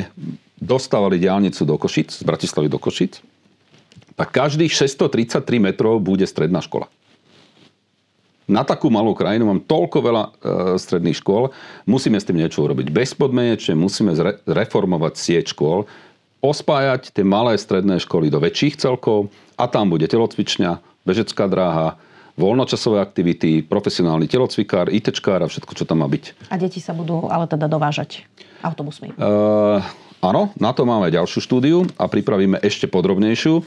dostávali 0.60 1.22
diálnicu 1.22 1.64
do 1.64 1.80
Košic, 1.80 2.12
z 2.12 2.24
Bratislavy 2.28 2.68
do 2.68 2.82
Košic, 2.82 3.24
tak 4.18 4.34
každých 4.34 4.74
633 4.74 5.62
metrov 5.62 6.02
bude 6.02 6.26
stredná 6.26 6.60
škola. 6.60 6.90
Na 8.48 8.64
takú 8.64 8.88
malú 8.88 9.12
krajinu 9.12 9.44
mám 9.52 9.60
toľko 9.60 9.98
veľa 10.00 10.24
e, 10.24 10.30
stredných 10.80 11.20
škôl, 11.20 11.52
musíme 11.84 12.16
s 12.16 12.24
tým 12.24 12.40
niečo 12.40 12.64
urobiť. 12.64 12.96
Bezpodmenečne 12.96 13.76
musíme 13.76 14.16
zreformovať 14.48 15.14
sieť 15.20 15.46
škôl, 15.52 15.84
ospájať 16.40 17.12
tie 17.12 17.28
malé 17.28 17.60
stredné 17.60 18.00
školy 18.00 18.32
do 18.32 18.40
väčších 18.40 18.80
celkov 18.80 19.28
a 19.60 19.68
tam 19.68 19.92
bude 19.92 20.08
telocvičňa, 20.08 20.80
bežecká 21.04 21.44
dráha, 21.52 22.00
voľnočasové 22.38 23.02
aktivity, 23.02 23.66
profesionálny 23.66 24.30
telocvikár, 24.30 24.94
ITčkár 24.94 25.42
a 25.42 25.50
všetko, 25.50 25.74
čo 25.74 25.84
tam 25.90 26.06
má 26.06 26.08
byť. 26.08 26.54
A 26.54 26.56
deti 26.62 26.78
sa 26.78 26.94
budú 26.94 27.26
ale 27.28 27.50
teda 27.50 27.66
dovážať 27.66 28.30
autobusmi? 28.62 29.18
Uh, 29.18 29.82
áno, 30.22 30.54
na 30.62 30.72
to 30.72 30.86
máme 30.86 31.10
ďalšiu 31.10 31.42
štúdiu 31.42 31.90
a 31.98 32.06
pripravíme 32.06 32.62
ešte 32.62 32.86
podrobnejšiu, 32.86 33.66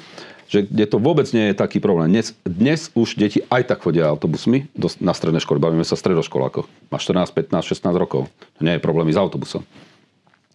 že 0.50 0.66
kde 0.66 0.86
to 0.86 0.98
vôbec 1.02 1.26
nie 1.34 1.50
je 1.50 1.54
taký 1.58 1.82
problém. 1.82 2.10
Dnes, 2.10 2.34
dnes 2.46 2.90
už 2.94 3.18
deti 3.18 3.42
aj 3.50 3.70
tak 3.70 3.82
chodia 3.82 4.10
autobusmi 4.10 4.70
do, 4.74 4.90
na 5.02 5.14
stredné 5.14 5.42
školy. 5.42 5.62
Bavíme 5.62 5.86
sa 5.86 5.94
o 5.94 6.00
stredoškolákoch. 6.02 6.66
Má 6.90 6.98
14, 6.98 7.30
15, 7.30 7.74
16 7.74 7.94
rokov. 7.94 8.26
To 8.58 8.60
nie 8.62 8.74
je 8.78 8.82
problémy 8.82 9.14
s 9.14 9.18
autobusom. 9.18 9.62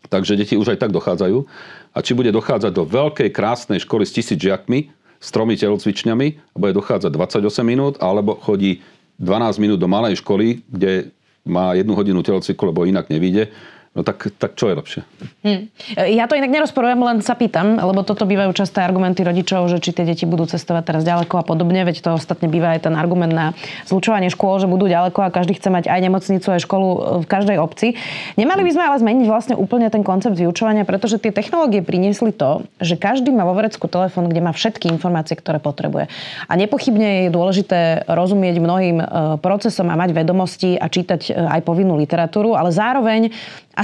Takže 0.08 0.36
deti 0.36 0.60
už 0.60 0.75
aj 0.75 0.84
tak 0.84 0.91
dochádzajú. 0.91 1.47
A 1.95 1.97
či 2.04 2.12
bude 2.12 2.28
dochádzať 2.36 2.71
do 2.75 2.84
veľkej, 2.84 3.32
krásnej 3.32 3.80
školy 3.80 4.04
s 4.04 4.12
tisíc 4.12 4.36
žiakmi, 4.36 4.91
s 5.25 5.33
tromi 5.33 5.57
telocvičňami 5.57 6.27
a 6.53 6.55
bude 6.61 6.77
dochádzať 6.77 7.09
28 7.09 7.65
minút, 7.65 7.97
alebo 7.97 8.38
chodí 8.38 8.85
12 9.17 9.57
minút 9.57 9.81
do 9.81 9.89
malej 9.89 10.21
školy, 10.21 10.61
kde 10.69 11.09
má 11.49 11.73
jednu 11.73 11.97
hodinu 11.97 12.21
telocviklu, 12.21 12.69
lebo 12.69 12.85
inak 12.85 13.09
nevíde 13.09 13.49
No 13.95 14.03
tak, 14.03 14.27
tak 14.36 14.60
čo 14.60 14.67
je 14.67 14.75
lepšie? 14.75 15.01
Hm. 15.47 15.71
Ja 16.12 16.27
to 16.27 16.36
inak 16.36 16.51
nerozporujem, 16.51 16.99
len 16.99 17.23
sa 17.23 17.31
pýtam, 17.31 17.79
lebo 17.79 18.03
toto 18.03 18.27
bývajú 18.27 18.51
časté 18.51 18.84
argumenty 18.84 19.23
rodičov, 19.23 19.71
že 19.71 19.79
či 19.79 19.95
tie 19.95 20.03
deti 20.03 20.27
budú 20.27 20.43
cestovať 20.43 20.84
teraz 20.84 21.08
ďaleko 21.08 21.39
a 21.39 21.47
podobne, 21.47 21.79
veď 21.88 22.03
to 22.03 22.19
ostatne 22.19 22.51
býva 22.51 22.75
aj 22.75 22.91
ten 22.91 22.93
argument 22.99 23.31
na 23.31 23.55
zlučovanie 23.88 24.27
škôl, 24.27 24.60
že 24.60 24.67
budú 24.67 24.91
ďaleko 24.91 25.23
a 25.23 25.31
každý 25.31 25.55
chce 25.55 25.71
mať 25.71 25.88
aj 25.88 25.99
nemocnicu, 26.12 26.43
aj 26.43 26.62
školu 26.67 26.88
v 27.23 27.25
každej 27.31 27.55
obci. 27.55 27.95
Nemali 28.36 28.67
by 28.67 28.71
sme 28.75 28.84
ale 28.84 28.99
zmeniť 28.99 29.25
vlastne 29.31 29.55
úplne 29.55 29.88
ten 29.88 30.03
koncept 30.03 30.36
vyučovania, 30.36 30.84
pretože 30.84 31.15
tie 31.15 31.31
technológie 31.31 31.79
priniesli 31.79 32.36
to, 32.36 32.67
že 32.84 32.99
každý 32.99 33.31
má 33.31 33.47
vo 33.47 33.55
vrecku 33.55 33.88
telefón, 33.88 34.27
kde 34.27 34.43
má 34.43 34.51
všetky 34.51 34.91
informácie, 34.91 35.39
ktoré 35.39 35.63
potrebuje. 35.63 36.12
A 36.51 36.53
nepochybne 36.60 37.31
je 37.31 37.34
dôležité 37.34 38.03
rozumieť 38.12 38.60
mnohým 38.60 38.99
e, 38.99 39.05
procesom 39.39 39.88
a 39.88 39.95
mať 39.95 40.12
vedomosti 40.12 40.75
a 40.75 40.91
čítať 40.91 41.31
e, 41.31 41.31
aj 41.31 41.63
povinnú 41.63 41.95
literatúru, 41.95 42.60
ale 42.60 42.75
zároveň 42.75 43.31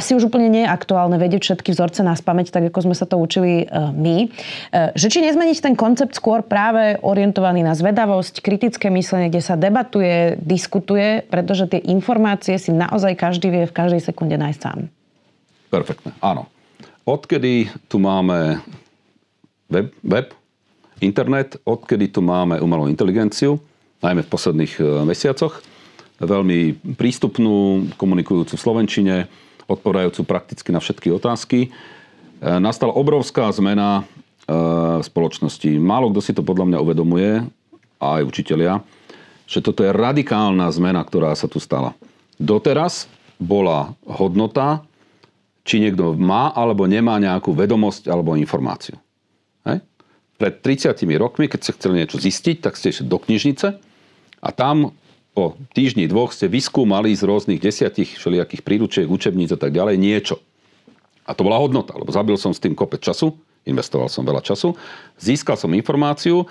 asi 0.01 0.17
už 0.17 0.33
úplne 0.33 0.49
nie 0.49 0.65
je 0.65 0.73
aktuálne 0.73 1.21
vedieť 1.21 1.45
všetky 1.45 1.77
vzorce 1.77 2.01
na 2.01 2.17
spameť, 2.17 2.49
tak 2.49 2.73
ako 2.73 2.89
sme 2.89 2.95
sa 2.97 3.05
to 3.05 3.21
učili 3.21 3.63
e, 3.63 3.65
my. 3.93 4.17
E, 4.25 4.27
že 4.97 5.13
či 5.13 5.21
nezmeniť 5.21 5.61
ten 5.61 5.77
koncept 5.77 6.17
skôr 6.17 6.41
práve 6.41 6.97
orientovaný 7.05 7.61
na 7.61 7.77
zvedavosť, 7.77 8.41
kritické 8.41 8.89
myslenie, 8.89 9.29
kde 9.29 9.45
sa 9.45 9.53
debatuje, 9.53 10.41
diskutuje, 10.41 11.21
pretože 11.29 11.69
tie 11.69 11.85
informácie 11.93 12.57
si 12.57 12.73
naozaj 12.73 13.13
každý 13.13 13.53
vie 13.53 13.63
v 13.69 13.77
každej 13.77 14.01
sekunde 14.01 14.41
nájsť 14.41 14.59
sám. 14.59 14.89
Perfektne, 15.69 16.17
áno. 16.25 16.49
Odkedy 17.05 17.69
tu 17.85 18.01
máme 18.01 18.57
web, 19.69 19.93
web, 20.01 20.33
internet, 20.97 21.61
odkedy 21.61 22.09
tu 22.09 22.25
máme 22.25 22.57
umelú 22.57 22.89
inteligenciu, 22.89 23.61
najmä 24.01 24.25
v 24.25 24.31
posledných 24.33 24.73
e, 24.81 24.83
mesiacoch, 25.05 25.61
veľmi 26.21 26.77
prístupnú, 26.97 27.89
komunikujúcu 27.97 28.53
v 28.53 28.61
Slovenčine, 28.61 29.15
odpovedajúcu 29.67 30.21
prakticky 30.25 30.69
na 30.73 30.79
všetky 30.79 31.11
otázky. 31.13 31.59
E, 31.67 31.69
nastala 32.41 32.93
obrovská 32.93 33.49
zmena 33.53 34.01
e, 34.01 34.53
v 34.99 35.05
spoločnosti. 35.05 35.69
Málo 35.77 36.09
kto 36.13 36.21
si 36.21 36.31
to 36.33 36.41
podľa 36.41 36.71
mňa 36.71 36.79
uvedomuje, 36.81 37.31
aj 38.01 38.25
učitelia, 38.25 38.81
že 39.45 39.61
toto 39.61 39.85
je 39.85 39.93
radikálna 39.93 40.65
zmena, 40.73 41.05
ktorá 41.05 41.37
sa 41.37 41.45
tu 41.45 41.61
stala. 41.61 41.93
Doteraz 42.41 43.05
bola 43.37 43.93
hodnota, 44.09 44.81
či 45.61 45.77
niekto 45.77 46.17
má 46.17 46.49
alebo 46.49 46.89
nemá 46.89 47.21
nejakú 47.21 47.53
vedomosť 47.53 48.09
alebo 48.09 48.33
informáciu. 48.33 48.97
Hej? 49.69 49.85
Pred 50.41 50.53
30 50.65 50.97
rokmi, 51.21 51.45
keď 51.45 51.59
ste 51.61 51.75
chceli 51.77 52.01
niečo 52.01 52.17
zistiť, 52.17 52.65
tak 52.65 52.73
ste 52.73 52.89
išli 52.89 53.05
do 53.05 53.21
knižnice 53.21 53.67
a 54.41 54.49
tam 54.49 54.97
po 55.31 55.55
týždni, 55.71 56.11
dvoch 56.11 56.35
ste 56.35 56.51
vyskúmali 56.51 57.15
z 57.15 57.23
rôznych 57.23 57.63
desiatich 57.63 58.19
všelijakých 58.19 58.61
príručiek, 58.67 59.07
učebníc 59.07 59.55
a 59.55 59.59
tak 59.59 59.71
ďalej 59.71 59.95
niečo. 59.95 60.35
A 61.23 61.31
to 61.31 61.47
bola 61.47 61.61
hodnota, 61.61 61.95
lebo 61.95 62.11
zabil 62.11 62.35
som 62.35 62.51
s 62.51 62.59
tým 62.59 62.75
kopec 62.75 62.99
času, 62.99 63.31
investoval 63.63 64.11
som 64.11 64.27
veľa 64.27 64.43
času, 64.43 64.75
získal 65.21 65.55
som 65.55 65.71
informáciu, 65.71 66.43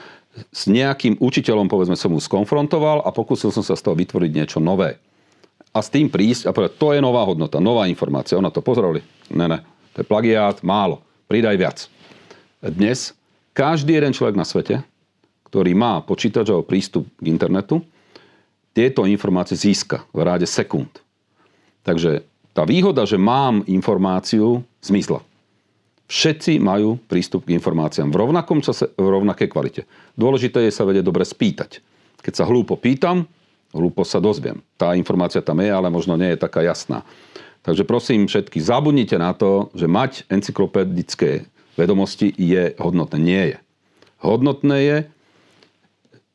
s 0.55 0.71
nejakým 0.71 1.19
učiteľom, 1.19 1.67
povedzme, 1.67 1.99
som 1.99 2.15
mu 2.15 2.23
skonfrontoval 2.23 3.03
a 3.03 3.11
pokúsil 3.11 3.51
som 3.51 3.67
sa 3.67 3.75
z 3.75 3.83
toho 3.83 3.99
vytvoriť 3.99 4.31
niečo 4.31 4.59
nové. 4.63 5.03
A 5.75 5.83
s 5.83 5.91
tým 5.91 6.07
prísť 6.11 6.51
a 6.51 6.55
povedať, 6.55 6.79
to 6.79 6.95
je 6.95 7.03
nová 7.03 7.27
hodnota, 7.27 7.63
nová 7.63 7.87
informácia. 7.91 8.39
Ona 8.39 8.51
to 8.51 8.63
pozreli. 8.63 9.03
Ne, 9.31 9.47
ne, 9.47 9.59
to 9.95 10.03
je 10.03 10.07
plagiát, 10.07 10.63
málo. 10.63 11.03
Pridaj 11.27 11.57
viac. 11.59 11.79
Dnes 12.63 13.15
každý 13.55 13.99
jeden 13.99 14.15
človek 14.15 14.39
na 14.39 14.47
svete, 14.47 14.83
ktorý 15.51 15.75
má 15.75 16.03
počítač 16.03 16.51
alebo 16.51 16.67
prístup 16.67 17.07
k 17.19 17.27
internetu, 17.27 17.83
tieto 18.73 19.07
informácie 19.07 19.59
získa 19.59 20.07
v 20.15 20.23
ráde 20.23 20.47
sekúnd. 20.47 21.03
Takže 21.83 22.23
tá 22.55 22.67
výhoda, 22.67 23.07
že 23.07 23.17
mám 23.17 23.63
informáciu, 23.67 24.63
zmizla. 24.83 25.23
Všetci 26.11 26.59
majú 26.59 26.99
prístup 27.07 27.47
k 27.47 27.55
informáciám 27.55 28.11
v 28.11 28.19
rovnakom 28.19 28.59
čase, 28.59 28.91
v 28.99 29.07
rovnakej 29.07 29.47
kvalite. 29.47 29.83
Dôležité 30.19 30.67
je 30.67 30.75
sa 30.75 30.83
vedieť 30.83 31.07
dobre 31.07 31.23
spýtať. 31.23 31.79
Keď 32.19 32.35
sa 32.35 32.45
hlúpo 32.51 32.75
pýtam, 32.75 33.31
hlúpo 33.71 34.03
sa 34.03 34.19
dozviem. 34.19 34.59
Tá 34.75 34.99
informácia 34.99 35.39
tam 35.39 35.63
je, 35.63 35.71
ale 35.71 35.87
možno 35.87 36.19
nie 36.19 36.35
je 36.35 36.43
taká 36.43 36.67
jasná. 36.67 37.07
Takže 37.63 37.87
prosím 37.87 38.27
všetky, 38.27 38.59
zabudnite 38.59 39.15
na 39.23 39.31
to, 39.37 39.71
že 39.77 39.87
mať 39.87 40.27
encyklopedické 40.27 41.47
vedomosti 41.79 42.35
je 42.35 42.75
hodnotné. 42.83 43.19
Nie 43.23 43.45
je. 43.55 43.59
Hodnotné 44.21 44.77
je 44.83 44.97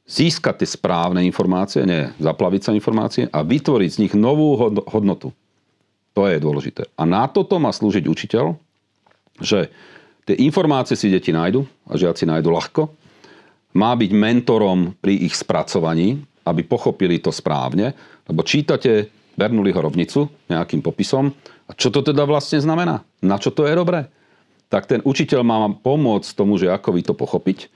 získať 0.05 0.61
tie 0.61 0.69
správne 0.69 1.25
informácie, 1.25 1.81
nie 1.81 2.13
zaplaviť 2.21 2.61
sa 2.61 2.71
informácie 2.77 3.25
a 3.29 3.41
vytvoriť 3.41 3.89
z 3.89 4.01
nich 4.05 4.13
novú 4.13 4.53
hodnotu. 4.85 5.33
To 6.13 6.29
je 6.29 6.37
dôležité. 6.39 6.87
A 6.95 7.03
na 7.03 7.27
toto 7.27 7.57
má 7.57 7.73
slúžiť 7.73 8.05
učiteľ, 8.07 8.55
že 9.41 9.67
tie 10.23 10.37
informácie 10.45 10.95
si 10.95 11.11
deti 11.11 11.33
nájdu 11.33 11.65
a 11.89 11.99
žiaci 11.99 12.23
nájdu 12.23 12.49
ľahko. 12.53 12.81
Má 13.75 13.91
byť 13.97 14.11
mentorom 14.15 14.95
pri 15.03 15.27
ich 15.27 15.35
spracovaní, 15.35 16.23
aby 16.47 16.61
pochopili 16.63 17.19
to 17.19 17.33
správne, 17.33 17.91
lebo 18.29 18.45
čítate 18.45 19.11
Bernoulliho 19.35 19.81
rovnicu 19.81 20.31
nejakým 20.47 20.79
popisom 20.79 21.35
a 21.67 21.75
čo 21.75 21.91
to 21.91 21.99
teda 21.99 22.23
vlastne 22.23 22.61
znamená? 22.61 23.03
Na 23.19 23.35
čo 23.35 23.51
to 23.51 23.67
je 23.67 23.75
dobré? 23.75 24.07
Tak 24.71 24.87
ten 24.87 25.01
učiteľ 25.03 25.41
má 25.43 25.57
pomôcť 25.67 26.29
tomu, 26.31 26.55
že 26.55 26.71
ako 26.71 26.95
vy 26.95 27.01
to 27.03 27.13
pochopiť, 27.17 27.67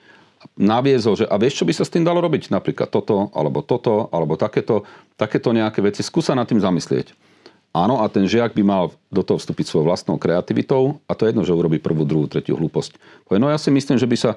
naviesť 0.55 1.05
ho, 1.07 1.13
že 1.15 1.25
a 1.27 1.35
vieš, 1.35 1.63
čo 1.63 1.67
by 1.67 1.73
sa 1.75 1.83
s 1.83 1.91
tým 1.91 2.07
dalo 2.07 2.23
robiť? 2.23 2.51
Napríklad 2.51 2.87
toto, 2.91 3.31
alebo 3.35 3.59
toto, 3.63 4.07
alebo 4.11 4.39
takéto, 4.39 4.87
takéto 5.19 5.51
nejaké 5.51 5.83
veci. 5.83 6.03
Skúsa 6.03 6.35
nad 6.35 6.47
tým 6.47 6.63
zamyslieť. 6.63 7.11
Áno, 7.69 8.01
a 8.01 8.09
ten 8.09 8.25
žiak 8.25 8.57
by 8.57 8.63
mal 8.65 8.83
do 9.13 9.21
toho 9.21 9.37
vstúpiť 9.37 9.69
svojou 9.69 9.85
vlastnou 9.85 10.17
kreativitou 10.17 10.97
a 11.05 11.13
to 11.13 11.27
je 11.27 11.31
jedno, 11.35 11.45
že 11.45 11.53
urobí 11.53 11.77
prvú, 11.77 12.01
druhú, 12.01 12.25
tretiu 12.25 12.57
hlúposť. 12.57 12.97
No 13.37 13.45
ja 13.45 13.61
si 13.61 13.69
myslím, 13.69 14.01
že 14.01 14.09
by 14.09 14.17
sa 14.17 14.31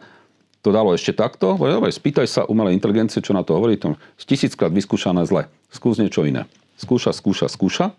to 0.60 0.68
dalo 0.68 0.92
ešte 0.92 1.16
takto. 1.16 1.56
Dobre, 1.56 1.88
spýtaj 1.88 2.28
sa 2.28 2.42
umelej 2.44 2.76
inteligencie, 2.76 3.24
čo 3.24 3.32
na 3.32 3.40
to 3.40 3.56
hovorí. 3.56 3.80
To 3.80 3.96
tisíckrát 4.20 4.68
vyskúšané 4.68 5.24
zle. 5.24 5.48
Skús 5.72 5.96
niečo 5.96 6.28
iné. 6.28 6.44
Skúša, 6.76 7.16
skúša, 7.16 7.48
skúša 7.48 7.96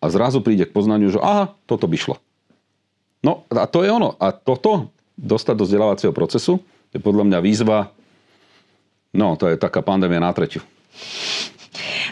a 0.00 0.06
zrazu 0.12 0.44
príde 0.44 0.68
k 0.68 0.74
poznaniu, 0.74 1.10
že 1.10 1.18
aha, 1.18 1.56
toto 1.66 1.90
by 1.90 1.96
šlo. 1.98 2.16
No 3.26 3.42
a 3.50 3.66
to 3.66 3.82
je 3.82 3.90
ono. 3.90 4.14
A 4.22 4.30
toto 4.30 4.94
dostať 5.18 5.54
do 5.58 5.64
vzdelávacieho 5.66 6.12
procesu 6.14 6.62
je 6.96 7.04
podľa 7.04 7.28
mňa 7.28 7.38
výzva, 7.44 7.92
no 9.12 9.36
to 9.36 9.52
je 9.52 9.60
taká 9.60 9.84
pandémia 9.84 10.18
na 10.18 10.32
tretiu. 10.32 10.64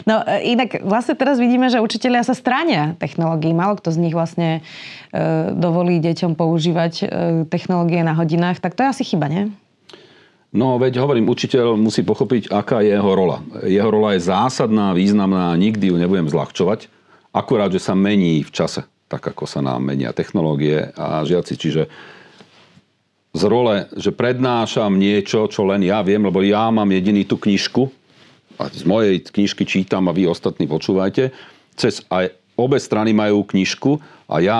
No 0.05 0.21
e, 0.21 0.53
inak 0.53 0.85
vlastne 0.85 1.17
teraz 1.17 1.41
vidíme, 1.41 1.71
že 1.71 1.81
učiteľia 1.81 2.21
sa 2.21 2.37
stránia 2.37 2.93
technológií. 3.01 3.55
Málo 3.55 3.79
kto 3.81 3.89
z 3.89 4.01
nich 4.01 4.13
vlastne 4.13 4.59
e, 4.59 4.61
dovolí 5.55 5.97
deťom 6.03 6.37
používať 6.37 6.93
e, 7.01 7.05
technológie 7.49 8.05
na 8.05 8.13
hodinách. 8.13 8.61
Tak 8.61 8.77
to 8.77 8.85
je 8.85 8.91
asi 8.91 9.03
chyba, 9.03 9.31
nie? 9.31 9.43
No 10.55 10.79
veď 10.79 11.03
hovorím, 11.03 11.27
učiteľ 11.27 11.75
musí 11.75 11.99
pochopiť, 12.05 12.47
aká 12.47 12.79
je 12.79 12.95
jeho 12.95 13.11
rola. 13.11 13.43
Jeho 13.67 13.91
rola 13.91 14.15
je 14.15 14.23
zásadná, 14.23 14.95
významná, 14.95 15.51
nikdy 15.59 15.91
ju 15.91 15.99
nebudem 15.99 16.31
zľahčovať. 16.31 16.87
Akurát, 17.35 17.67
že 17.67 17.83
sa 17.83 17.91
mení 17.91 18.39
v 18.39 18.51
čase, 18.55 18.87
tak 19.11 19.27
ako 19.27 19.43
sa 19.43 19.59
nám 19.59 19.83
menia 19.83 20.15
technológie 20.15 20.95
a 20.95 21.27
žiaci. 21.27 21.59
Čiže 21.59 21.91
z 23.35 23.43
role, 23.51 23.91
že 23.99 24.15
prednášam 24.15 24.95
niečo, 24.95 25.51
čo 25.51 25.67
len 25.67 25.83
ja 25.83 25.99
viem, 25.99 26.23
lebo 26.23 26.39
ja 26.39 26.71
mám 26.71 26.87
jediný 26.87 27.27
tú 27.27 27.35
knižku, 27.35 27.91
a 28.55 28.71
z 28.71 28.87
mojej 28.87 29.19
knižky 29.19 29.67
čítam 29.67 30.07
a 30.07 30.15
vy 30.15 30.31
ostatní 30.31 30.63
počúvajte, 30.63 31.35
cez 31.75 31.99
aj 32.07 32.31
obe 32.55 32.79
strany 32.79 33.11
majú 33.11 33.43
knižku 33.43 33.99
a 34.31 34.39
ja 34.39 34.59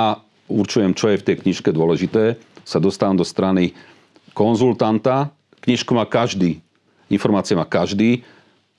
určujem, 0.51 0.91
čo 0.91 1.15
je 1.15 1.23
v 1.23 1.25
tej 1.31 1.35
knižke 1.47 1.71
dôležité, 1.71 2.35
sa 2.67 2.83
dostávam 2.83 3.15
do 3.15 3.23
strany 3.23 3.71
konzultanta, 4.35 5.31
knižku 5.63 5.95
má 5.95 6.03
každý, 6.03 6.59
informácie 7.07 7.55
má 7.55 7.63
každý, 7.63 8.27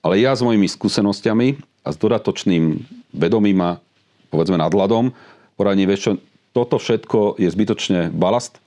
ale 0.04 0.20
ja 0.20 0.36
s 0.36 0.44
mojimi 0.44 0.68
skúsenostiami 0.68 1.56
a 1.80 1.88
s 1.88 1.96
dodatočným 1.96 2.84
vedomím 3.16 3.58
a 3.64 3.80
povedzme 4.28 4.60
nadhľadom, 4.60 5.16
poradím, 5.56 5.88
vieš 5.88 6.02
čo, 6.04 6.12
toto 6.52 6.76
všetko 6.76 7.40
je 7.40 7.48
zbytočne 7.48 8.12
balast, 8.12 8.60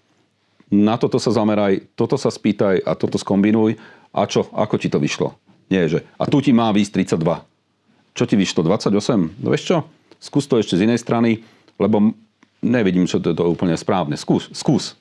na 0.69 1.01
toto 1.01 1.17
sa 1.17 1.34
zameraj, 1.34 1.82
toto 1.97 2.13
sa 2.15 2.29
spýtaj 2.29 2.86
a 2.86 2.93
toto 2.93 3.17
skombinuj 3.17 3.77
a 4.13 4.21
čo, 4.29 4.45
ako 4.53 4.75
ti 4.77 4.89
to 4.89 5.01
vyšlo. 5.01 5.34
Nie, 5.69 5.89
že 5.89 6.05
a 6.17 6.25
tu 6.25 6.41
ti 6.41 6.53
má 6.53 6.69
výsť 6.69 7.17
32. 7.17 8.15
Čo 8.17 8.23
ti 8.25 8.36
vyšlo? 8.38 8.65
28? 8.65 9.41
No 9.41 9.47
vieš 9.53 9.63
čo? 9.65 9.77
Skús 10.21 10.45
to 10.45 10.58
ešte 10.62 10.77
z 10.77 10.86
inej 10.86 11.01
strany, 11.01 11.41
lebo 11.77 12.13
nevidím, 12.62 13.10
čo 13.10 13.21
to 13.21 13.34
je 13.34 13.38
to 13.38 13.45
úplne 13.45 13.73
správne. 13.77 14.17
Skús, 14.17 14.49
skús. 14.53 14.97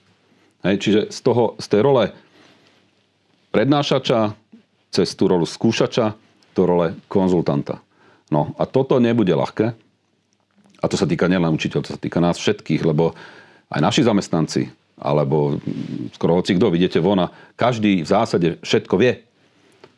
Hej, 0.64 0.76
čiže 0.80 1.00
z, 1.12 1.18
toho, 1.22 1.54
z 1.58 1.66
tej 1.68 1.80
role 1.84 2.10
prednášača 3.52 4.34
cez 4.92 5.08
tú 5.16 5.28
rolu 5.28 5.44
skúšača 5.44 6.16
do 6.56 6.62
role 6.64 6.96
konzultanta. 7.06 7.80
No 8.28 8.52
a 8.56 8.64
toto 8.68 9.00
nebude 9.00 9.32
ľahké. 9.32 9.66
A 10.78 10.84
to 10.86 10.94
sa 10.94 11.10
týka 11.10 11.26
nielen 11.26 11.50
učiteľov, 11.50 11.84
to 11.90 11.94
sa 11.96 12.00
týka 12.00 12.22
nás 12.22 12.38
všetkých, 12.38 12.86
lebo 12.86 13.10
aj 13.68 13.80
naši 13.82 14.06
zamestnanci, 14.06 14.70
alebo 14.98 15.62
skoro 16.14 16.38
hoci 16.38 16.58
kto, 16.58 16.74
vidíte 16.74 16.98
von 16.98 17.22
a 17.22 17.32
každý 17.54 18.02
v 18.02 18.08
zásade 18.08 18.48
všetko 18.62 18.94
vie. 18.98 19.24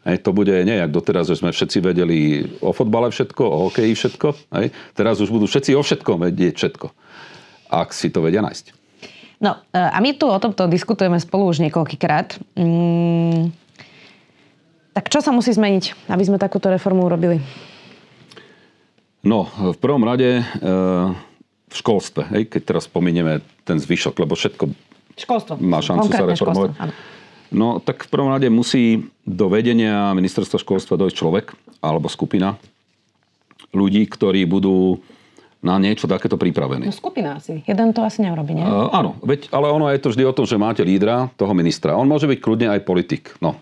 Hej, 0.00 0.24
to 0.24 0.32
bude 0.32 0.52
nie 0.64 0.80
jak 0.80 0.88
doteraz, 0.88 1.28
že 1.28 1.36
sme 1.36 1.52
všetci 1.52 1.78
vedeli 1.84 2.18
o 2.64 2.72
fotbale 2.72 3.12
všetko, 3.12 3.42
o 3.44 3.56
hokeji 3.68 3.92
všetko. 3.92 4.28
Hej. 4.56 4.72
Teraz 4.96 5.20
už 5.20 5.28
budú 5.28 5.44
všetci 5.44 5.76
o 5.76 5.84
všetkom 5.84 6.24
vedieť 6.24 6.56
všetko. 6.56 6.86
Ak 7.68 7.92
si 7.92 8.08
to 8.08 8.24
vedia 8.24 8.40
nájsť. 8.40 8.72
No 9.44 9.60
e, 9.72 9.76
a 9.76 10.00
my 10.00 10.16
tu 10.16 10.24
o 10.24 10.40
tomto 10.40 10.72
diskutujeme 10.72 11.20
spolu 11.20 11.52
už 11.52 11.60
niekoľkýkrát. 11.68 12.40
Mm, 12.56 13.52
tak 14.96 15.12
čo 15.12 15.20
sa 15.20 15.36
musí 15.36 15.52
zmeniť, 15.52 16.08
aby 16.08 16.22
sme 16.24 16.40
takúto 16.40 16.72
reformu 16.72 17.04
urobili? 17.04 17.44
No, 19.20 19.52
v 19.52 19.76
prvom 19.76 20.00
rade 20.00 20.40
e, 20.40 20.44
v 21.68 21.74
školstve, 21.76 22.24
hej, 22.32 22.42
keď 22.48 22.72
teraz 22.72 22.88
spomíneme 22.88 23.44
ten 23.68 23.76
zvyšok, 23.76 24.16
lebo 24.16 24.32
všetko 24.32 24.64
Školstvo. 25.24 25.52
má 25.60 25.80
šancu 25.84 26.08
sa 26.08 26.24
reformovať. 26.24 26.72
Školstvo, 26.72 26.84
áno. 26.88 26.92
No 27.50 27.82
tak 27.82 28.06
v 28.06 28.10
prvom 28.14 28.30
rade 28.30 28.46
musí 28.46 29.10
do 29.26 29.50
vedenia 29.50 30.14
ministerstva 30.14 30.62
školstva 30.62 30.94
dojsť 30.94 31.16
človek 31.18 31.46
alebo 31.82 32.06
skupina 32.06 32.54
ľudí, 33.74 34.06
ktorí 34.06 34.46
budú 34.46 35.02
na 35.60 35.76
niečo 35.76 36.08
takéto 36.08 36.40
pripravení. 36.40 36.88
No 36.88 36.94
skupina 36.94 37.36
asi. 37.36 37.60
Jeden 37.68 37.92
to 37.92 38.00
asi 38.00 38.24
neurobi, 38.24 38.56
nie? 38.56 38.64
Uh, 38.64 38.88
áno, 38.96 39.20
veď, 39.20 39.52
ale 39.52 39.68
ono 39.68 39.92
je 39.92 40.00
to 40.00 40.08
vždy 40.14 40.24
o 40.24 40.32
tom, 40.32 40.48
že 40.48 40.56
máte 40.56 40.80
lídra, 40.80 41.28
toho 41.36 41.52
ministra. 41.52 41.98
On 42.00 42.08
môže 42.08 42.24
byť 42.24 42.38
kľudne 42.40 42.72
aj 42.72 42.80
politik. 42.88 43.36
No. 43.44 43.60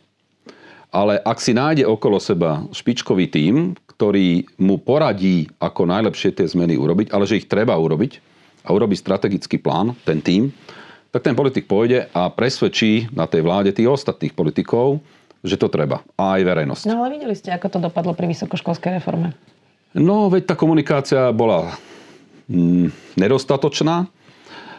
Ale 0.95 1.19
ak 1.21 1.43
si 1.43 1.53
nájde 1.53 1.85
okolo 1.85 2.23
seba 2.23 2.65
špičkový 2.71 3.27
tím, 3.29 3.75
ktorý 3.99 4.47
mu 4.63 4.79
poradí, 4.79 5.51
ako 5.59 5.91
najlepšie 5.91 6.39
tie 6.39 6.47
zmeny 6.47 6.79
urobiť, 6.79 7.11
ale 7.11 7.27
že 7.27 7.43
ich 7.43 7.51
treba 7.51 7.75
urobiť 7.75 8.23
a 8.63 8.71
urobiť 8.71 8.99
strategický 9.03 9.59
plán, 9.59 9.99
ten 10.07 10.23
tím, 10.23 10.55
tak 11.09 11.25
ten 11.25 11.33
politik 11.33 11.65
pôjde 11.65 12.09
a 12.13 12.29
presvedčí 12.29 13.09
na 13.17 13.25
tej 13.25 13.41
vláde 13.41 13.73
tých 13.73 13.89
ostatných 13.89 14.37
politikov, 14.37 15.01
že 15.41 15.57
to 15.57 15.73
treba. 15.73 16.05
A 16.21 16.37
aj 16.37 16.43
verejnosť. 16.45 16.83
No 16.91 17.01
ale 17.05 17.17
videli 17.17 17.33
ste, 17.33 17.55
ako 17.55 17.67
to 17.73 17.79
dopadlo 17.81 18.13
pri 18.13 18.29
vysokoškolskej 18.29 19.01
reforme. 19.01 19.33
No, 19.97 20.29
veď 20.29 20.53
tá 20.53 20.55
komunikácia 20.59 21.33
bola 21.33 21.73
mm, 22.51 23.17
nedostatočná. 23.17 24.05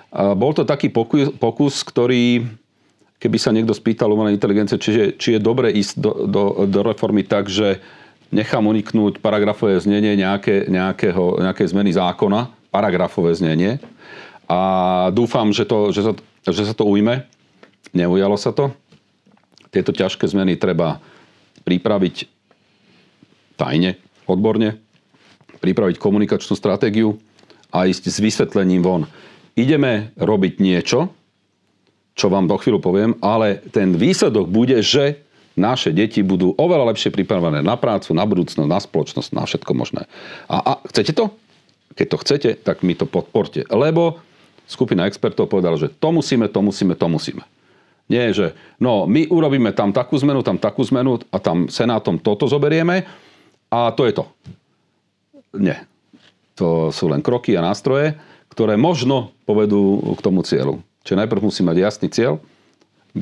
A 0.10 0.34
bol 0.34 0.54
to 0.54 0.66
taký 0.66 0.90
pokus, 0.90 1.34
pokus, 1.38 1.82
ktorý, 1.86 2.46
keby 3.18 3.38
sa 3.38 3.54
niekto 3.54 3.74
spýtal 3.74 4.10
umelej 4.10 4.38
inteligencie, 4.38 4.78
či, 4.78 5.18
či 5.18 5.38
je 5.38 5.42
dobre 5.42 5.70
ísť 5.74 5.94
do, 5.98 6.12
do, 6.30 6.44
do 6.66 6.80
reformy 6.86 7.26
tak, 7.26 7.50
že 7.50 7.82
nechám 8.30 8.66
uniknúť 8.66 9.22
paragrafové 9.22 9.82
znenie 9.82 10.14
nejaké, 10.18 10.70
nejakého, 10.70 11.42
nejaké 11.42 11.66
zmeny 11.66 11.94
zákona, 11.94 12.50
paragrafové 12.70 13.34
znenie, 13.34 13.82
a 14.50 14.60
dúfam, 15.14 15.54
že, 15.54 15.70
to, 15.70 15.94
že, 15.94 16.02
sa, 16.02 16.14
že 16.50 16.64
sa 16.66 16.74
to 16.74 16.90
ujme. 16.90 17.22
Neujalo 17.94 18.34
sa 18.34 18.50
to. 18.50 18.74
Tieto 19.70 19.94
ťažké 19.94 20.26
zmeny 20.26 20.58
treba 20.58 20.98
pripraviť 21.62 22.26
tajne, 23.62 24.02
odborne, 24.26 24.82
pripraviť 25.62 26.02
komunikačnú 26.02 26.58
stratégiu 26.58 27.22
a 27.70 27.86
ísť 27.86 28.10
s 28.10 28.18
vysvetlením 28.18 28.82
von. 28.82 29.06
Ideme 29.54 30.10
robiť 30.18 30.58
niečo, 30.58 31.14
čo 32.18 32.34
vám 32.34 32.50
do 32.50 32.58
chvíľu 32.58 32.82
poviem, 32.82 33.14
ale 33.22 33.62
ten 33.70 33.94
výsledok 33.94 34.50
bude, 34.50 34.82
že 34.82 35.22
naše 35.60 35.92
deti 35.94 36.24
budú 36.24 36.56
oveľa 36.56 36.96
lepšie 36.96 37.12
pripravené 37.14 37.60
na 37.62 37.76
prácu, 37.76 38.16
na 38.16 38.24
budúcnosť, 38.24 38.66
na 38.66 38.80
spoločnosť, 38.80 39.30
na 39.36 39.44
všetko 39.44 39.72
možné. 39.76 40.08
A, 40.48 40.58
a 40.58 40.72
chcete 40.90 41.14
to? 41.14 41.36
Keď 41.94 42.08
to 42.08 42.18
chcete, 42.24 42.50
tak 42.64 42.82
mi 42.82 42.96
to 42.96 43.04
podporte. 43.04 43.68
Lebo 43.68 44.24
skupina 44.70 45.10
expertov 45.10 45.50
povedala, 45.50 45.82
že 45.82 45.90
to 45.90 46.14
musíme, 46.14 46.46
to 46.46 46.62
musíme, 46.62 46.94
to 46.94 47.08
musíme. 47.10 47.44
Nie, 48.10 48.30
že 48.34 48.54
no, 48.78 49.10
my 49.10 49.30
urobíme 49.30 49.74
tam 49.74 49.90
takú 49.90 50.18
zmenu, 50.22 50.46
tam 50.46 50.62
takú 50.62 50.86
zmenu 50.86 51.22
a 51.34 51.38
tam 51.42 51.70
senátom 51.70 52.22
toto 52.22 52.46
zoberieme 52.46 53.06
a 53.70 53.90
to 53.94 54.06
je 54.06 54.14
to. 54.14 54.24
Nie. 55.58 55.86
To 56.58 56.94
sú 56.94 57.10
len 57.10 57.26
kroky 57.26 57.58
a 57.58 57.66
nástroje, 57.66 58.18
ktoré 58.50 58.78
možno 58.78 59.34
povedú 59.46 60.02
k 60.18 60.22
tomu 60.26 60.42
cieľu. 60.46 60.82
Čiže 61.06 61.26
najprv 61.26 61.46
musí 61.46 61.62
mať 61.66 61.78
jasný 61.80 62.08
cieľ, 62.10 62.42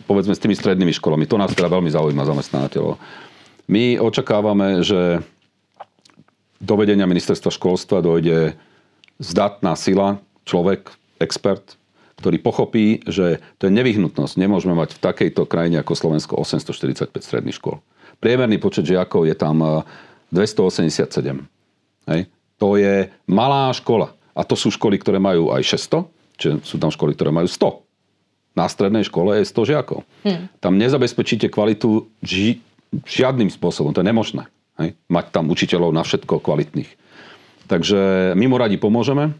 povedzme 0.07 0.35
s 0.35 0.41
tými 0.43 0.55
strednými 0.55 0.91
školami. 0.95 1.27
To 1.27 1.39
nás 1.39 1.51
teda 1.55 1.71
veľmi 1.71 1.91
zaujíma 1.91 2.23
zamestnávateľov. 2.27 2.99
My 3.67 3.99
očakávame, 3.99 4.83
že 4.83 5.19
do 6.57 6.73
vedenia 6.79 7.05
ministerstva 7.05 7.53
školstva 7.53 8.01
dojde 8.01 8.55
zdatná 9.19 9.75
sila, 9.75 10.17
človek, 10.47 10.89
expert, 11.19 11.77
ktorý 12.17 12.41
pochopí, 12.41 13.05
že 13.05 13.37
to 13.61 13.69
je 13.69 13.77
nevyhnutnosť. 13.77 14.41
Nemôžeme 14.41 14.73
mať 14.73 14.97
v 14.97 15.03
takejto 15.05 15.45
krajine 15.45 15.81
ako 15.85 15.93
Slovensko 15.93 16.33
845 16.41 17.13
stredných 17.21 17.57
škôl. 17.57 17.77
Priemerný 18.17 18.57
počet 18.57 18.89
žiakov 18.89 19.29
je 19.29 19.37
tam 19.37 19.85
287. 20.33 20.97
Eh, 20.97 21.45
Hej. 22.09 22.21
To 22.57 22.73
je 22.73 23.13
malá 23.29 23.69
škola. 23.69 24.17
A 24.33 24.41
to 24.41 24.57
sú 24.57 24.73
školy, 24.73 24.97
ktoré 24.97 25.21
majú 25.21 25.53
aj 25.53 25.77
600, 25.77 26.09
čiže 26.41 26.55
sú 26.65 26.81
tam 26.81 26.89
školy, 26.89 27.13
ktoré 27.13 27.29
majú 27.29 27.45
100. 27.45 27.85
Na 28.57 28.65
strednej 28.65 29.05
škole 29.05 29.37
je 29.37 29.45
100 29.45 29.69
žiakov. 29.69 30.01
Hmm. 30.25 30.49
Tam 30.57 30.81
nezabezpečíte 30.81 31.53
kvalitu 31.53 32.09
ži- 32.25 32.57
žiadnym 33.05 33.53
spôsobom. 33.53 33.93
To 33.93 34.01
je 34.01 34.09
nemožné. 34.09 34.49
Hej. 34.81 34.97
Mať 35.09 35.25
tam 35.29 35.53
učiteľov 35.53 35.93
na 35.93 36.01
všetko 36.01 36.41
kvalitných. 36.41 36.89
Takže 37.69 38.33
my 38.33 38.45
mu 38.49 38.57
radi 38.57 38.81
pomôžeme. 38.81 39.37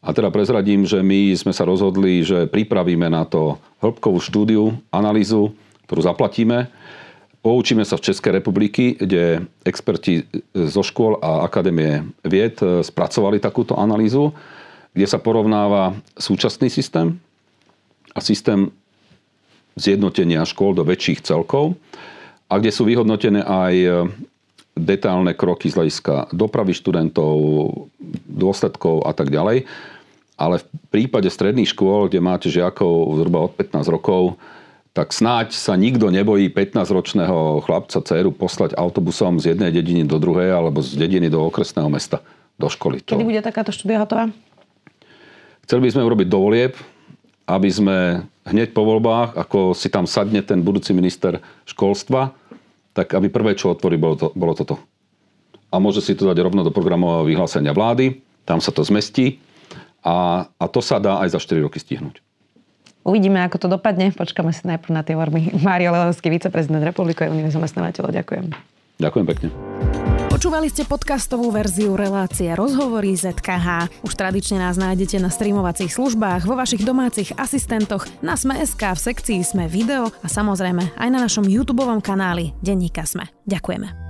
A 0.00 0.16
teda 0.16 0.32
prezradím, 0.32 0.88
že 0.88 1.04
my 1.04 1.36
sme 1.36 1.52
sa 1.52 1.68
rozhodli, 1.68 2.24
že 2.24 2.48
pripravíme 2.48 3.12
na 3.12 3.28
to 3.28 3.60
hĺbkovú 3.84 4.16
štúdiu, 4.16 4.80
analýzu, 4.88 5.52
ktorú 5.84 6.00
zaplatíme. 6.00 6.72
Poučíme 7.44 7.84
sa 7.84 8.00
v 8.00 8.08
Českej 8.08 8.40
republiky, 8.40 8.96
kde 8.96 9.44
experti 9.64 10.24
zo 10.56 10.80
škôl 10.80 11.20
a 11.20 11.44
akadémie 11.44 12.04
vied 12.24 12.56
spracovali 12.60 13.40
takúto 13.40 13.76
analýzu, 13.76 14.32
kde 14.96 15.06
sa 15.08 15.20
porovnáva 15.20 15.96
súčasný 16.16 16.72
systém 16.72 17.20
a 18.16 18.24
systém 18.24 18.72
zjednotenia 19.76 20.48
škôl 20.48 20.72
do 20.72 20.84
väčších 20.84 21.24
celkov 21.24 21.76
a 22.48 22.56
kde 22.56 22.72
sú 22.72 22.88
vyhodnotené 22.88 23.44
aj 23.44 23.74
detálne 24.76 25.32
kroky 25.36 25.68
z 25.68 25.76
hľadiska 25.76 26.32
dopravy 26.32 26.72
študentov, 26.72 27.36
dôsledkov 28.26 29.04
a 29.04 29.12
tak 29.12 29.28
ďalej. 29.28 29.68
Ale 30.40 30.56
v 30.56 30.66
prípade 30.88 31.28
stredných 31.28 31.68
škôl, 31.76 32.08
kde 32.08 32.24
máte 32.24 32.48
žiakov 32.48 33.20
zhruba 33.20 33.44
od 33.44 33.52
15 33.52 33.92
rokov, 33.92 34.40
tak 34.96 35.12
snáď 35.12 35.52
sa 35.52 35.76
nikto 35.76 36.08
nebojí 36.08 36.48
15-ročného 36.48 37.60
chlapca, 37.62 38.00
dceru 38.00 38.32
poslať 38.32 38.72
autobusom 38.74 39.36
z 39.36 39.54
jednej 39.54 39.70
dediny 39.70 40.08
do 40.08 40.16
druhej 40.16 40.56
alebo 40.56 40.80
z 40.80 40.96
dediny 40.96 41.28
do 41.28 41.44
okresného 41.44 41.92
mesta 41.92 42.24
do 42.56 42.72
školy. 42.72 43.04
Kedy 43.04 43.22
bude 43.22 43.44
takáto 43.44 43.70
štúdia 43.70 44.00
hotová? 44.00 44.32
Chceli 45.68 45.86
by 45.86 45.90
sme 45.92 46.06
urobiť 46.08 46.26
dovolieb, 46.26 46.72
aby 47.46 47.68
sme 47.70 48.26
hneď 48.48 48.72
po 48.74 48.82
voľbách, 48.82 49.38
ako 49.38 49.76
si 49.76 49.92
tam 49.92 50.08
sadne 50.08 50.42
ten 50.42 50.64
budúci 50.64 50.90
minister 50.96 51.38
školstva, 51.68 52.32
tak 52.96 53.14
aby 53.14 53.30
prvé, 53.30 53.54
čo 53.54 53.70
otvorí, 53.70 53.94
bolo, 53.94 54.16
to, 54.18 54.26
bolo 54.34 54.56
toto. 54.56 54.80
A 55.70 55.78
môže 55.78 56.02
si 56.02 56.18
to 56.18 56.26
dať 56.26 56.42
rovno 56.42 56.66
do 56.66 56.74
programového 56.74 57.28
vyhlásenia 57.28 57.70
vlády, 57.70 58.18
tam 58.42 58.58
sa 58.58 58.74
to 58.74 58.82
zmestí 58.82 59.38
a, 60.04 60.48
a 60.48 60.64
to 60.68 60.80
sa 60.80 61.00
dá 61.00 61.20
aj 61.20 61.36
za 61.36 61.40
4 61.40 61.64
roky 61.64 61.78
stihnúť. 61.80 62.20
Uvidíme, 63.00 63.40
ako 63.40 63.56
to 63.56 63.68
dopadne. 63.68 64.12
Počkáme 64.12 64.52
si 64.52 64.68
najprv 64.68 64.92
na 64.92 65.00
tie 65.00 65.16
vorby. 65.16 65.56
Mário 65.64 65.92
Lehovský, 65.92 66.28
viceprezident 66.28 66.84
Republiky 66.84 67.24
Unie 67.24 67.48
zamestnávateľov. 67.48 68.12
Ďakujem. 68.12 68.46
Ďakujem 69.00 69.26
pekne. 69.26 69.48
Počúvali 70.28 70.68
ste 70.68 70.88
podcastovú 70.88 71.52
verziu 71.52 71.96
relácie 71.96 72.52
Rozhovory 72.52 73.16
ZKH. 73.16 73.92
Už 74.04 74.12
tradične 74.14 74.60
nás 74.60 74.76
nájdete 74.76 75.20
na 75.20 75.32
streamovacích 75.32 75.92
službách, 75.92 76.44
vo 76.44 76.56
vašich 76.56 76.84
domácich 76.84 77.32
asistentoch, 77.36 78.08
na 78.24 78.36
Sme.sk, 78.36 78.80
v 78.80 79.00
sekcii 79.00 79.40
Sme 79.44 79.68
video 79.68 80.08
a 80.20 80.28
samozrejme 80.28 80.96
aj 80.96 81.08
na 81.12 81.18
našom 81.24 81.44
YouTube 81.48 81.84
kanáli 82.00 82.52
Denníka 82.60 83.04
Sme. 83.08 83.28
Ďakujeme. 83.48 84.09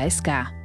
HSK. 0.01 0.60